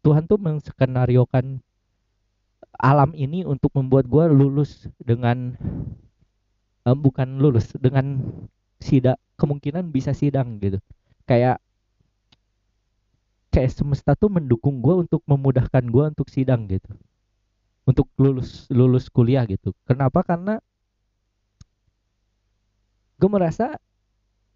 Tuhan 0.02 0.26
tuh 0.26 0.42
menskenariokan 0.42 1.62
alam 2.82 3.14
ini 3.14 3.46
untuk 3.46 3.70
membuat 3.78 4.10
gue 4.10 4.26
lulus 4.32 4.90
dengan 4.98 5.54
um, 6.88 6.98
bukan 6.98 7.38
lulus 7.38 7.70
dengan 7.78 8.24
sida 8.82 9.22
kemungkinan 9.38 9.94
bisa 9.94 10.18
sidang 10.18 10.58
gitu. 10.58 10.82
Kayak 11.30 11.62
kayak 13.54 13.74
semesta 13.74 14.18
tuh 14.18 14.34
mendukung 14.34 14.82
gue 14.82 15.06
untuk 15.06 15.22
memudahkan 15.30 15.84
gue 15.86 16.04
untuk 16.10 16.30
sidang 16.30 16.66
gitu 16.70 16.90
untuk 17.88 18.12
lulus 18.20 18.68
lulus 18.68 19.08
kuliah 19.08 19.48
gitu. 19.48 19.72
Kenapa? 19.88 20.20
Karena 20.28 20.60
gue 23.18 23.30
merasa 23.32 23.80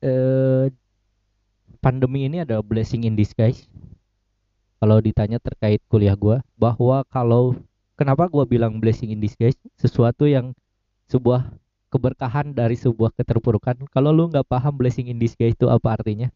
eh, 0.03 0.67
pandemi 1.79 2.27
ini 2.27 2.43
ada 2.43 2.59
blessing 2.59 3.07
in 3.07 3.15
disguise. 3.15 3.65
Kalau 4.81 4.97
ditanya 4.99 5.37
terkait 5.39 5.79
kuliah 5.87 6.17
gue, 6.17 6.41
bahwa 6.57 7.05
kalau 7.07 7.53
kenapa 7.95 8.25
gue 8.27 8.43
bilang 8.49 8.81
blessing 8.81 9.13
in 9.13 9.21
disguise, 9.21 9.57
sesuatu 9.77 10.25
yang 10.25 10.57
sebuah 11.05 11.53
keberkahan 11.93 12.55
dari 12.55 12.73
sebuah 12.73 13.13
keterpurukan. 13.13 13.85
Kalau 13.93 14.09
lu 14.09 14.31
nggak 14.31 14.47
paham 14.47 14.73
blessing 14.73 15.11
in 15.11 15.21
disguise 15.21 15.53
itu 15.53 15.69
apa 15.69 16.01
artinya, 16.01 16.33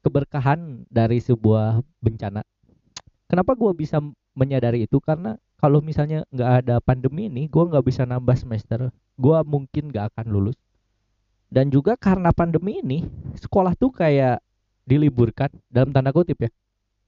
keberkahan 0.00 0.88
dari 0.88 1.20
sebuah 1.20 1.84
bencana. 2.00 2.40
Kenapa 3.28 3.52
gue 3.56 3.72
bisa 3.76 4.00
menyadari 4.32 4.88
itu? 4.88 4.96
Karena 5.02 5.36
kalau 5.62 5.78
misalnya 5.78 6.26
nggak 6.34 6.50
ada 6.66 6.76
pandemi 6.82 7.30
ini 7.30 7.46
gue 7.46 7.62
nggak 7.62 7.86
bisa 7.86 8.02
nambah 8.02 8.34
semester. 8.34 8.90
Gue 9.14 9.38
mungkin 9.46 9.94
nggak 9.94 10.10
akan 10.10 10.26
lulus. 10.34 10.58
Dan 11.46 11.70
juga 11.70 11.94
karena 11.94 12.34
pandemi 12.34 12.82
ini 12.82 13.06
sekolah 13.38 13.78
tuh 13.78 13.94
kayak 13.94 14.42
diliburkan 14.82 15.54
dalam 15.70 15.94
tanda 15.94 16.10
kutip 16.10 16.34
ya. 16.42 16.50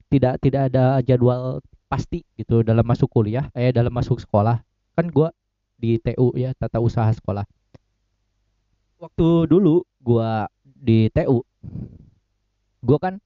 Tidak 0.06 0.38
tidak 0.38 0.70
ada 0.70 1.02
jadwal 1.02 1.58
pasti 1.90 2.22
gitu 2.38 2.62
dalam 2.62 2.86
masuk 2.86 3.10
kuliah 3.10 3.50
eh 3.58 3.74
dalam 3.74 3.90
masuk 3.90 4.22
sekolah. 4.22 4.62
Kan 4.94 5.10
gue 5.10 5.26
di 5.74 5.98
TU 5.98 6.30
ya 6.38 6.54
tata 6.54 6.78
usaha 6.78 7.10
sekolah. 7.10 7.42
Waktu 9.02 9.50
dulu 9.50 9.82
gue 9.98 10.30
di 10.62 11.10
TU 11.10 11.42
gue 12.84 12.98
kan 13.02 13.18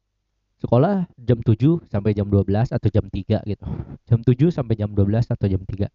sekolah 0.58 1.06
jam 1.14 1.38
7 1.38 1.86
sampai 1.86 2.12
jam 2.14 2.26
12 2.26 2.74
atau 2.74 2.88
jam 2.90 3.06
3 3.06 3.46
gitu. 3.46 3.66
Jam 4.10 4.20
7 4.22 4.50
sampai 4.50 4.74
jam 4.74 4.90
12 4.90 5.30
atau 5.30 5.46
jam 5.46 5.62
3. 5.62 5.86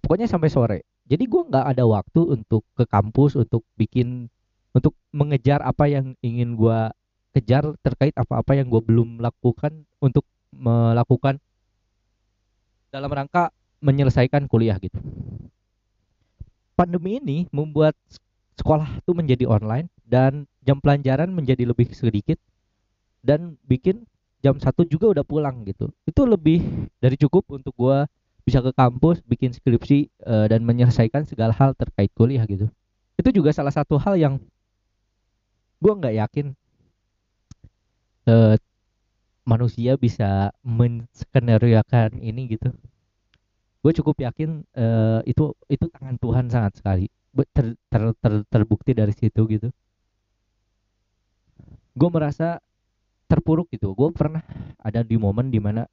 Pokoknya 0.00 0.26
sampai 0.26 0.48
sore. 0.48 0.78
Jadi 1.04 1.24
gue 1.28 1.42
nggak 1.44 1.66
ada 1.76 1.84
waktu 1.84 2.20
untuk 2.32 2.64
ke 2.72 2.88
kampus 2.88 3.36
untuk 3.36 3.66
bikin 3.76 4.32
untuk 4.72 4.96
mengejar 5.12 5.60
apa 5.60 5.90
yang 5.90 6.16
ingin 6.24 6.56
gue 6.56 6.78
kejar 7.36 7.76
terkait 7.84 8.14
apa-apa 8.16 8.56
yang 8.56 8.72
gue 8.72 8.82
belum 8.82 9.20
lakukan 9.20 9.84
untuk 10.00 10.24
melakukan 10.50 11.38
dalam 12.90 13.10
rangka 13.10 13.54
menyelesaikan 13.84 14.50
kuliah 14.50 14.80
gitu. 14.82 14.98
Pandemi 16.74 17.20
ini 17.20 17.38
membuat 17.52 17.94
sekolah 18.56 19.04
itu 19.04 19.12
menjadi 19.12 19.44
online 19.46 19.92
dan 20.08 20.48
jam 20.64 20.80
pelajaran 20.80 21.30
menjadi 21.30 21.68
lebih 21.68 21.92
sedikit 21.92 22.40
dan 23.20 23.56
bikin 23.68 24.04
jam 24.40 24.56
satu 24.56 24.88
juga 24.88 25.12
udah 25.12 25.24
pulang 25.24 25.64
gitu. 25.68 25.92
Itu 26.08 26.24
lebih 26.24 26.64
dari 27.00 27.16
cukup 27.20 27.48
untuk 27.52 27.76
gua 27.76 28.08
bisa 28.44 28.64
ke 28.64 28.72
kampus 28.72 29.20
bikin 29.28 29.52
skripsi 29.52 30.08
uh, 30.24 30.48
dan 30.48 30.64
menyelesaikan 30.64 31.28
segala 31.28 31.52
hal 31.52 31.76
terkait 31.76 32.08
kuliah 32.16 32.44
gitu. 32.48 32.66
Itu 33.20 33.30
juga 33.30 33.52
salah 33.52 33.72
satu 33.72 34.00
hal 34.00 34.16
yang 34.16 34.40
gua 35.80 35.92
nggak 36.00 36.14
yakin 36.16 36.46
uh, 38.28 38.56
manusia 39.44 39.98
bisa 39.98 40.54
menskenariokan 40.62 42.14
ini 42.22 42.54
gitu. 42.54 42.70
Gue 43.80 43.92
cukup 43.96 44.20
yakin 44.20 44.62
uh, 44.76 45.24
itu 45.24 45.56
itu 45.72 45.88
tangan 45.88 46.16
Tuhan 46.20 46.46
sangat 46.52 46.72
sekali. 46.76 47.06
Ter, 47.54 47.74
ter, 47.88 48.02
ter, 48.20 48.32
terbukti 48.46 48.92
dari 48.92 49.14
situ 49.16 49.42
gitu. 49.48 49.68
Gue 51.96 52.08
merasa 52.12 52.60
terpuruk 53.30 53.70
gitu. 53.70 53.94
Gue 53.94 54.10
pernah 54.10 54.42
ada 54.82 55.06
di 55.06 55.14
momen 55.14 55.54
di 55.54 55.62
mana 55.62 55.86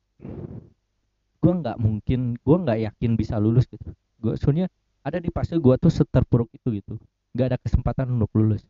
gue 1.37 1.53
nggak 1.53 1.77
mungkin 1.77 2.33
gue 2.41 2.57
nggak 2.57 2.79
yakin 2.89 3.11
bisa 3.13 3.37
lulus 3.37 3.69
gitu. 3.69 3.93
Gue 4.17 4.33
sebenarnya 4.41 4.73
ada 5.05 5.21
di 5.21 5.29
fase 5.29 5.61
gue 5.61 5.75
tuh 5.77 5.93
seterpuruk 5.93 6.49
itu 6.49 6.81
gitu. 6.81 6.97
Nggak 7.37 7.45
ada 7.53 7.57
kesempatan 7.61 8.09
untuk 8.17 8.33
lulus. 8.33 8.65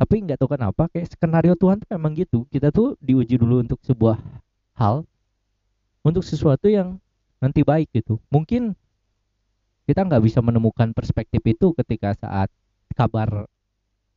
Tapi 0.00 0.24
nggak 0.24 0.40
tahu 0.40 0.56
kenapa 0.56 0.88
kayak 0.88 1.12
skenario 1.12 1.52
Tuhan 1.60 1.84
tuh 1.84 1.88
memang 1.92 2.16
gitu. 2.16 2.48
Kita 2.48 2.72
tuh 2.72 2.96
diuji 3.04 3.36
dulu 3.36 3.60
untuk 3.60 3.80
sebuah 3.84 4.16
hal 4.80 5.04
untuk 6.00 6.24
sesuatu 6.24 6.72
yang 6.72 6.96
nanti 7.40 7.60
baik 7.60 7.92
gitu. 7.92 8.16
Mungkin 8.32 8.72
kita 9.86 10.02
nggak 10.02 10.24
bisa 10.24 10.40
menemukan 10.40 10.90
perspektif 10.96 11.44
itu 11.44 11.70
ketika 11.76 12.16
saat 12.16 12.48
kabar 12.96 13.46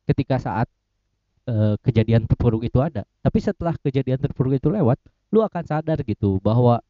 ketika 0.08 0.40
saat 0.40 0.66
uh, 1.48 1.74
kejadian 1.84 2.26
terpuruk 2.28 2.66
itu 2.66 2.78
ada. 2.80 3.06
Tapi 3.24 3.38
setelah 3.40 3.76
kejadian 3.80 4.20
terpuruk 4.20 4.58
itu 4.58 4.68
lewat 4.68 4.98
lu 5.30 5.40
akan 5.46 5.62
sadar 5.62 6.02
gitu 6.02 6.42
bahwa 6.42 6.82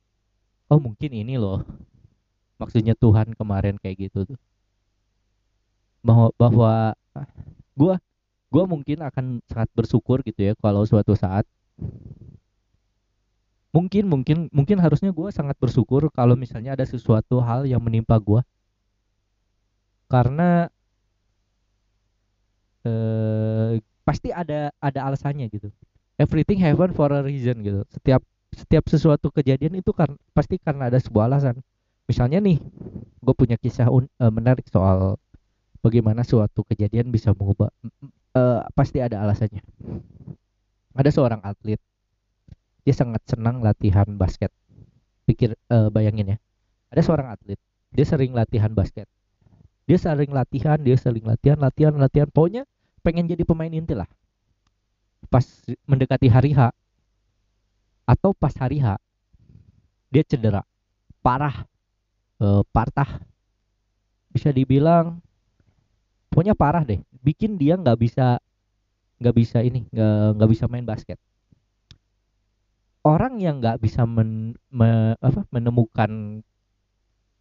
oh 0.70 0.80
mungkin 0.80 1.10
ini 1.12 1.36
loh. 1.36 1.62
Maksudnya 2.58 2.96
Tuhan 2.98 3.36
kemarin 3.36 3.76
kayak 3.78 4.10
gitu 4.10 4.34
tuh. 4.34 4.38
Bahwa 6.00 6.32
bahwa 6.40 6.72
gua 7.76 7.94
gua 8.48 8.64
mungkin 8.66 9.04
akan 9.04 9.44
sangat 9.46 9.70
bersyukur 9.76 10.24
gitu 10.26 10.40
ya 10.50 10.52
kalau 10.58 10.82
suatu 10.88 11.14
saat 11.14 11.44
mungkin 13.70 14.10
mungkin 14.10 14.38
mungkin 14.50 14.82
harusnya 14.82 15.14
gue 15.14 15.30
sangat 15.30 15.54
bersyukur 15.62 16.10
kalau 16.10 16.34
misalnya 16.34 16.74
ada 16.74 16.82
sesuatu 16.82 17.38
hal 17.38 17.62
yang 17.70 17.78
menimpa 17.78 18.18
gue 18.18 18.42
karena 20.10 20.66
eh, 22.82 23.78
pasti 24.10 24.34
ada 24.34 24.74
ada 24.82 25.06
alasannya 25.06 25.46
gitu. 25.54 25.70
Everything 26.18 26.58
happen 26.58 26.90
for 26.90 27.14
a 27.14 27.22
reason 27.22 27.62
gitu. 27.62 27.86
Setiap 27.94 28.26
setiap 28.50 28.90
sesuatu 28.90 29.30
kejadian 29.30 29.78
itu 29.78 29.94
kan 29.94 30.18
pasti 30.34 30.58
karena 30.58 30.90
ada 30.90 30.98
sebuah 30.98 31.30
alasan. 31.30 31.62
Misalnya 32.10 32.42
nih 32.42 32.58
gue 33.22 33.34
punya 33.38 33.54
kisah 33.54 33.86
un, 33.86 34.10
uh, 34.18 34.32
menarik 34.34 34.66
soal 34.66 35.14
bagaimana 35.78 36.26
suatu 36.26 36.66
kejadian 36.66 37.14
bisa 37.14 37.30
mengubah 37.30 37.70
uh, 38.34 38.66
pasti 38.74 38.98
ada 38.98 39.22
alasannya. 39.22 39.62
Ada 40.98 41.14
seorang 41.14 41.38
atlet. 41.46 41.78
Dia 42.82 42.94
sangat 42.98 43.22
senang 43.30 43.62
latihan 43.62 44.10
basket. 44.18 44.50
Pikir 45.22 45.54
uh, 45.70 45.86
bayangin 45.94 46.34
ya. 46.34 46.38
Ada 46.90 47.06
seorang 47.06 47.30
atlet. 47.30 47.62
Dia 47.94 48.02
sering 48.02 48.34
latihan 48.34 48.74
basket. 48.74 49.06
Dia 49.86 50.02
sering 50.02 50.34
latihan 50.34 50.82
dia 50.82 50.98
sering 50.98 51.22
latihan 51.22 51.62
latihan 51.62 51.94
latihan. 51.94 52.26
Pokoknya 52.26 52.66
pengen 53.00 53.26
jadi 53.26 53.42
pemain 53.42 53.70
inti 53.70 53.96
lah. 53.96 54.08
Pas 55.28 55.44
mendekati 55.84 56.28
hari 56.28 56.56
H 56.56 56.72
atau 58.08 58.32
pas 58.32 58.52
hari 58.56 58.80
H 58.80 58.96
dia 60.10 60.24
cedera. 60.24 60.62
Parah. 61.20 61.64
E, 62.40 62.64
patah 62.72 63.20
bisa 64.32 64.48
dibilang 64.54 65.20
pokoknya 66.32 66.56
parah 66.56 66.84
deh. 66.86 67.00
Bikin 67.20 67.60
dia 67.60 67.76
nggak 67.76 67.98
bisa 68.00 68.40
nggak 69.20 69.34
bisa 69.36 69.60
ini 69.60 69.84
nggak 70.36 70.50
bisa 70.50 70.64
main 70.70 70.86
basket. 70.86 71.20
Orang 73.00 73.40
yang 73.40 73.64
nggak 73.64 73.80
bisa 73.80 74.04
men, 74.04 74.52
me, 74.68 75.16
apa, 75.24 75.48
menemukan 75.48 76.44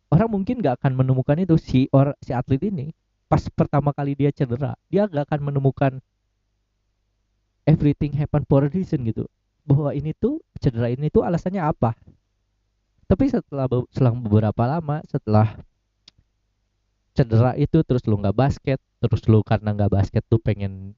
orang 0.09 0.29
mungkin 0.29 0.59
nggak 0.59 0.81
akan 0.81 0.93
menemukan 0.97 1.37
itu 1.39 1.55
si 1.59 1.85
or 1.93 2.17
si 2.23 2.33
atlet 2.33 2.61
ini 2.65 2.91
pas 3.29 3.45
pertama 3.53 3.93
kali 3.93 4.17
dia 4.17 4.33
cedera 4.33 4.73
dia 4.89 5.05
gak 5.05 5.29
akan 5.29 5.53
menemukan 5.53 6.01
everything 7.69 8.17
happen 8.17 8.41
for 8.49 8.65
a 8.65 8.69
reason 8.73 9.05
gitu. 9.05 9.29
Bahwa 9.61 9.93
ini 9.93 10.17
tuh 10.17 10.41
cedera 10.57 10.89
ini 10.89 11.13
tuh 11.13 11.21
alasannya 11.21 11.61
apa? 11.61 11.93
Tapi 13.05 13.29
setelah 13.29 13.69
selang 13.93 14.17
beberapa 14.17 14.65
lama 14.65 15.05
setelah 15.05 15.61
cedera 17.13 17.53
itu 17.53 17.85
terus 17.85 18.01
lu 18.09 18.17
nggak 18.17 18.33
basket 18.33 18.81
terus 18.97 19.21
lu 19.29 19.45
karena 19.45 19.77
nggak 19.77 19.91
basket 19.93 20.23
tuh 20.25 20.41
pengen 20.41 20.97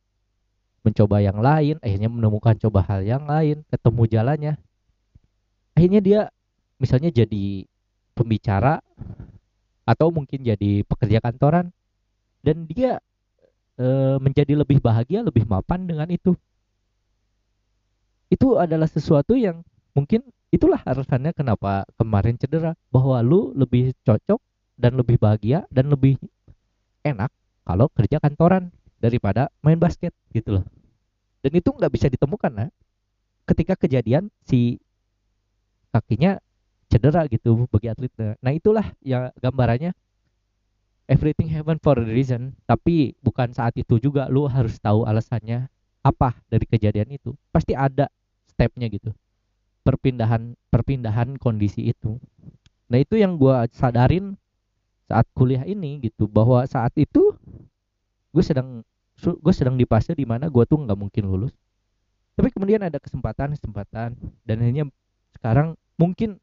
mencoba 0.81 1.19
yang 1.21 1.39
lain 1.39 1.77
akhirnya 1.83 2.09
menemukan 2.09 2.55
coba 2.57 2.87
hal 2.87 3.03
yang 3.03 3.27
lain 3.27 3.67
ketemu 3.67 4.03
jalannya. 4.07 4.53
Akhirnya 5.75 5.99
dia 5.99 6.21
misalnya 6.79 7.11
jadi 7.11 7.67
pembicara 8.15 8.79
atau 9.83 10.07
mungkin 10.13 10.45
jadi 10.45 10.87
pekerja 10.87 11.19
kantoran 11.19 11.75
dan 12.41 12.65
dia 12.65 13.01
e, 13.77 13.85
menjadi 14.21 14.57
lebih 14.57 14.81
bahagia 14.81 15.25
lebih 15.25 15.45
mapan 15.45 15.85
dengan 15.85 16.09
itu. 16.09 16.37
Itu 18.31 18.57
adalah 18.57 18.87
sesuatu 18.87 19.37
yang 19.37 19.65
mungkin 19.93 20.23
itulah 20.51 20.79
alasannya 20.83 21.31
kenapa 21.31 21.87
kemarin 21.95 22.35
cedera 22.35 22.75
bahwa 22.91 23.19
lu 23.23 23.55
lebih 23.55 23.95
cocok 24.03 24.39
dan 24.75 24.97
lebih 24.97 25.21
bahagia 25.21 25.63
dan 25.69 25.87
lebih 25.91 26.17
enak 27.05 27.31
kalau 27.63 27.87
kerja 27.93 28.17
kantoran 28.19 28.73
daripada 28.97 29.49
main 29.61 29.77
basket 29.77 30.13
gitu 30.33 30.59
loh. 30.61 30.65
Dan 31.41 31.51
itu 31.57 31.69
nggak 31.73 31.91
bisa 31.91 32.07
ditemukan 32.09 32.51
nah 32.53 32.69
ketika 33.49 33.73
kejadian 33.75 34.29
si 34.45 34.77
kakinya 35.91 36.39
cedera 36.87 37.27
gitu 37.27 37.67
bagi 37.67 37.91
atlet 37.91 38.11
nah 38.39 38.51
itulah 38.51 38.85
ya 39.03 39.31
gambarannya 39.39 39.91
everything 41.09 41.49
happen 41.49 41.77
for 41.81 41.97
a 41.97 42.05
reason 42.05 42.53
tapi 42.65 43.13
bukan 43.21 43.51
saat 43.53 43.73
itu 43.77 43.97
juga 43.97 44.27
lu 44.29 44.45
harus 44.45 44.77
tahu 44.77 45.05
alasannya 45.05 45.69
apa 46.01 46.33
dari 46.49 46.65
kejadian 46.65 47.13
itu. 47.13 47.37
Pasti 47.53 47.77
ada 47.77 48.09
stepnya 48.49 48.89
gitu. 48.89 49.13
Perpindahan 49.81 50.53
perpindahan 50.69 51.37
kondisi 51.37 51.89
itu. 51.89 52.17
Nah 52.89 52.97
itu 52.99 53.17
yang 53.17 53.37
gue 53.37 53.53
sadarin 53.73 54.37
saat 55.09 55.25
kuliah 55.33 55.65
ini 55.65 56.01
gitu 56.01 56.25
bahwa 56.29 56.65
saat 56.65 56.93
itu 56.97 57.33
gue 58.31 58.43
sedang 58.43 58.81
gue 59.21 59.53
sedang 59.53 59.77
di 59.77 59.85
fase 59.85 60.17
di 60.17 60.25
mana 60.25 60.49
gue 60.49 60.63
tuh 60.65 60.81
nggak 60.81 60.97
mungkin 60.97 61.23
lulus. 61.29 61.53
Tapi 62.33 62.49
kemudian 62.49 62.81
ada 62.81 62.97
kesempatan 62.97 63.53
kesempatan 63.53 64.17
dan 64.45 64.55
akhirnya 64.57 64.85
sekarang 65.37 65.77
mungkin 65.97 66.41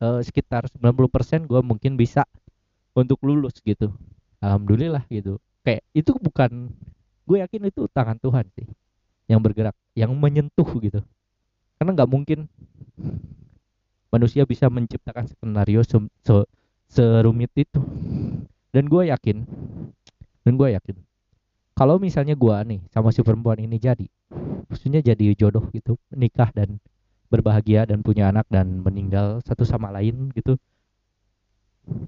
uh, 0.00 0.20
sekitar 0.24 0.68
90% 0.72 1.44
gue 1.44 1.60
mungkin 1.60 2.00
bisa 2.00 2.24
untuk 2.94 3.18
lulus 3.26 3.58
gitu. 3.60 3.92
Alhamdulillah 4.40 5.04
gitu. 5.10 5.42
Kayak 5.66 5.82
itu 5.92 6.14
bukan 6.16 6.70
gue 7.24 7.36
yakin 7.40 7.68
itu 7.68 7.88
tangan 7.90 8.20
Tuhan 8.20 8.46
sih 8.54 8.68
yang 9.28 9.40
bergerak 9.42 9.76
yang 9.98 10.14
menyentuh 10.14 10.66
gitu. 10.80 11.02
Karena 11.76 11.90
nggak 11.92 12.10
mungkin 12.10 12.46
manusia 14.14 14.46
bisa 14.46 14.70
menciptakan 14.70 15.26
skenario 15.26 15.82
se, 15.82 15.98
se 16.22 16.36
serumit 16.88 17.50
itu. 17.58 17.82
Dan 18.70 18.90
gue 18.90 19.10
yakin 19.10 19.46
dan 20.44 20.60
gue 20.60 20.68
yakin 20.76 20.96
kalau 21.74 21.96
misalnya 21.98 22.36
gue 22.36 22.56
nih 22.68 22.80
sama 22.92 23.10
si 23.10 23.24
perempuan 23.24 23.58
ini 23.58 23.80
jadi 23.80 24.06
maksudnya 24.68 25.00
jadi 25.00 25.34
jodoh 25.34 25.66
gitu 25.72 25.96
nikah 26.12 26.52
dan 26.52 26.78
berbahagia 27.32 27.88
dan 27.88 28.04
punya 28.04 28.30
anak 28.30 28.46
dan 28.52 28.84
meninggal 28.84 29.40
satu 29.42 29.64
sama 29.64 29.90
lain 29.90 30.30
gitu 30.36 30.60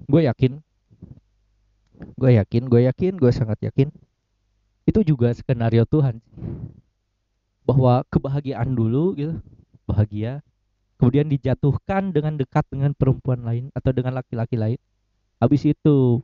gue 0.07 0.21
yakin 0.23 0.61
gue 1.97 2.31
yakin 2.37 2.63
gue 2.69 2.81
yakin 2.85 3.13
gue 3.17 3.31
sangat 3.33 3.59
yakin. 3.61 3.89
Itu 4.87 5.03
juga 5.03 5.33
skenario 5.35 5.83
Tuhan 5.83 6.23
bahwa 7.67 8.07
kebahagiaan 8.07 8.71
dulu 8.71 9.11
gitu 9.19 9.35
bahagia 9.83 10.39
kemudian 10.95 11.27
dijatuhkan 11.27 12.15
dengan 12.15 12.39
dekat 12.39 12.63
dengan 12.71 12.95
perempuan 12.95 13.43
lain 13.43 13.69
atau 13.75 13.91
dengan 13.91 14.15
laki-laki 14.17 14.55
lain. 14.55 14.79
Habis 15.37 15.69
itu 15.75 16.23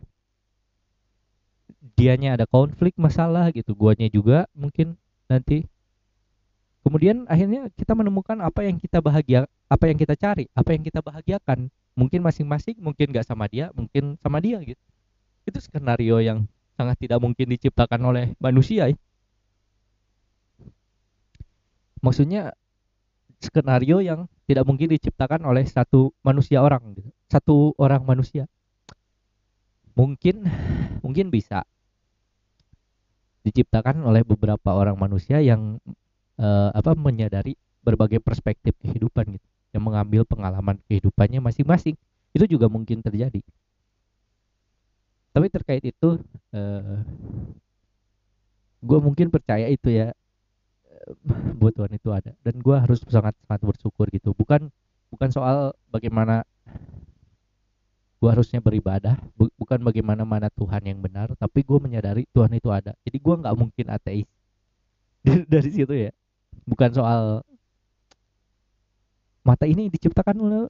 dianya 1.99 2.39
ada 2.39 2.47
konflik 2.47 2.95
masalah 2.95 3.51
gitu 3.51 3.75
guanya 3.75 4.07
juga 4.09 4.47
mungkin 4.55 4.95
nanti. 5.27 5.67
Kemudian 6.83 7.23
akhirnya 7.31 7.71
kita 7.79 7.95
menemukan 7.95 8.43
apa 8.43 8.67
yang 8.67 8.75
kita 8.75 8.99
bahagia 8.99 9.47
apa 9.71 9.87
yang 9.87 9.95
kita 9.95 10.15
cari 10.19 10.47
apa 10.55 10.69
yang 10.75 10.83
kita 10.83 10.99
bahagiakan. 11.03 11.69
Mungkin 11.93 12.25
masing-masing 12.25 12.81
mungkin 12.81 13.13
gak 13.13 13.27
sama 13.29 13.45
dia 13.45 13.69
mungkin 13.77 14.17
sama 14.17 14.41
dia 14.41 14.57
gitu 14.65 14.81
itu 15.43 15.59
skenario 15.59 16.19
yang 16.23 16.47
sangat 16.73 16.97
tidak 16.99 17.19
mungkin 17.21 17.47
diciptakan 17.53 18.01
oleh 18.01 18.25
manusia 18.41 18.89
ya. 18.89 18.97
maksudnya 22.03 22.51
skenario 23.39 23.99
yang 23.99 24.25
tidak 24.47 24.63
mungkin 24.67 24.91
diciptakan 24.91 25.43
oleh 25.43 25.63
satu 25.67 26.11
manusia 26.23 26.63
orang 26.63 26.95
gitu. 26.95 27.09
satu 27.27 27.55
orang 27.77 28.03
manusia 28.03 28.47
mungkin 29.93 30.47
mungkin 31.05 31.29
bisa 31.29 31.67
diciptakan 33.43 34.01
oleh 34.07 34.23
beberapa 34.23 34.71
orang 34.71 34.95
manusia 34.95 35.43
yang 35.43 35.77
uh, 36.39 36.71
apa 36.71 36.95
menyadari 36.95 37.59
berbagai 37.83 38.23
perspektif 38.23 38.73
kehidupan 38.79 39.35
gitu 39.37 39.47
yang 39.75 39.83
mengambil 39.83 40.23
pengalaman 40.23 40.79
kehidupannya 40.87 41.43
masing-masing 41.43 41.99
itu 42.31 42.45
juga 42.47 42.71
mungkin 42.71 43.03
terjadi 43.03 43.43
tapi 45.33 45.49
terkait 45.49 45.81
itu 45.81 46.21
uh, 46.53 46.57
eh, 46.57 46.99
gue 48.85 48.99
mungkin 49.01 49.33
percaya 49.33 49.65
itu 49.67 49.89
ya 49.89 50.13
buat 51.57 51.73
Tuhan 51.75 51.91
itu 51.95 52.09
ada. 52.11 52.31
Dan 52.43 52.59
gue 52.59 52.75
harus 52.75 53.03
sangat 53.07 53.35
sangat 53.43 53.61
bersyukur 53.63 54.07
gitu. 54.11 54.31
Bukan 54.35 54.71
bukan 55.11 55.29
soal 55.29 55.75
bagaimana 55.91 56.47
gue 58.23 58.29
harusnya 58.31 58.63
beribadah 58.63 59.19
bu, 59.35 59.51
bukan 59.59 59.83
bagaimana 59.83 60.23
mana 60.23 60.47
Tuhan 60.47 60.79
yang 60.87 61.03
benar 61.03 61.35
tapi 61.35 61.59
gue 61.59 61.79
menyadari 61.81 62.23
Tuhan 62.31 62.51
itu 62.55 62.69
ada. 62.71 62.95
Jadi 63.03 63.17
gue 63.19 63.35
nggak 63.35 63.55
mungkin 63.57 63.85
ateis. 63.91 64.27
Dari 65.51 65.69
situ 65.71 65.91
ya. 65.91 66.11
Bukan 66.63 66.93
soal 66.95 67.43
mata 69.43 69.67
ini 69.67 69.91
diciptakan 69.91 70.37
oleh 70.39 70.63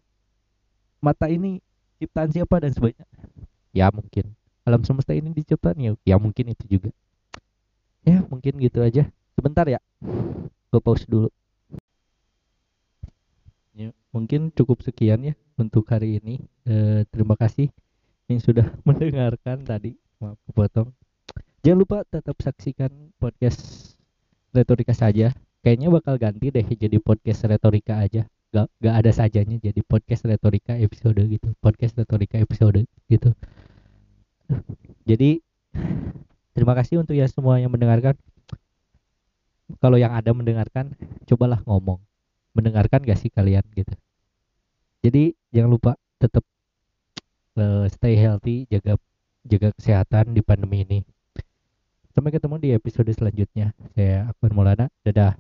mata 0.98 1.30
ini 1.30 1.62
ciptaan 2.02 2.32
siapa 2.34 2.58
dan 2.58 2.74
sebagainya. 2.74 3.06
Ya 3.74 3.90
mungkin 3.94 4.23
alam 4.64 4.82
semesta 4.88 5.12
ini 5.12 5.36
diciptakan 5.36 5.76
ya 5.80 5.92
ya 6.08 6.16
mungkin 6.16 6.56
itu 6.56 6.80
juga. 6.80 6.90
Ya 8.04 8.24
mungkin 8.28 8.60
gitu 8.60 8.84
aja. 8.84 9.08
Sebentar 9.36 9.68
ya. 9.68 9.80
Gue 10.72 10.82
pause 10.84 11.08
dulu. 11.08 11.32
Ya, 13.74 13.90
mungkin 14.14 14.52
cukup 14.54 14.84
sekian 14.84 15.24
ya 15.24 15.34
untuk 15.56 15.88
hari 15.88 16.20
ini. 16.20 16.44
E, 16.68 17.04
terima 17.10 17.36
kasih 17.40 17.72
yang 18.28 18.40
sudah 18.44 18.68
mendengarkan 18.88 19.64
tadi. 19.64 19.96
Maaf 20.20 20.40
kepotong. 20.48 20.92
Jangan 21.64 21.80
lupa 21.80 21.98
tetap 22.08 22.36
saksikan 22.44 22.92
podcast 23.20 23.96
retorika 24.52 24.92
saja. 24.92 25.32
Kayaknya 25.64 25.88
bakal 25.96 26.20
ganti 26.20 26.52
deh 26.52 26.68
jadi 26.76 27.00
podcast 27.00 27.48
retorika 27.48 28.04
aja. 28.04 28.28
Gak, 28.54 28.68
gak 28.84 28.96
ada 29.00 29.12
sajanya 29.16 29.58
jadi 29.64 29.80
podcast 29.82 30.28
retorika 30.28 30.76
episode 30.76 31.24
gitu. 31.24 31.56
Podcast 31.64 31.96
retorika 31.96 32.36
episode 32.36 32.84
gitu 33.08 33.32
jadi 35.04 35.40
terima 36.56 36.74
kasih 36.78 37.02
untuk 37.04 37.16
ya 37.18 37.28
semua 37.28 37.60
yang 37.60 37.72
mendengarkan. 37.72 38.16
Kalau 39.80 39.98
yang 39.98 40.14
ada 40.14 40.32
mendengarkan 40.32 40.94
cobalah 41.28 41.60
ngomong. 41.66 42.00
Mendengarkan 42.54 43.02
gak 43.02 43.18
sih 43.18 43.34
kalian 43.34 43.66
gitu? 43.74 43.96
Jadi 45.02 45.34
jangan 45.50 45.72
lupa 45.74 45.92
tetap 46.22 46.46
uh, 47.58 47.90
stay 47.90 48.16
healthy 48.16 48.70
jaga 48.70 48.96
jaga 49.44 49.74
kesehatan 49.76 50.32
di 50.32 50.42
pandemi 50.46 50.86
ini. 50.86 51.00
Sampai 52.14 52.30
ketemu 52.30 52.62
di 52.62 52.70
episode 52.78 53.10
selanjutnya. 53.10 53.74
Saya 53.98 54.30
Akbar 54.30 54.54
Maulana. 54.54 54.88
Dadah 55.02 55.34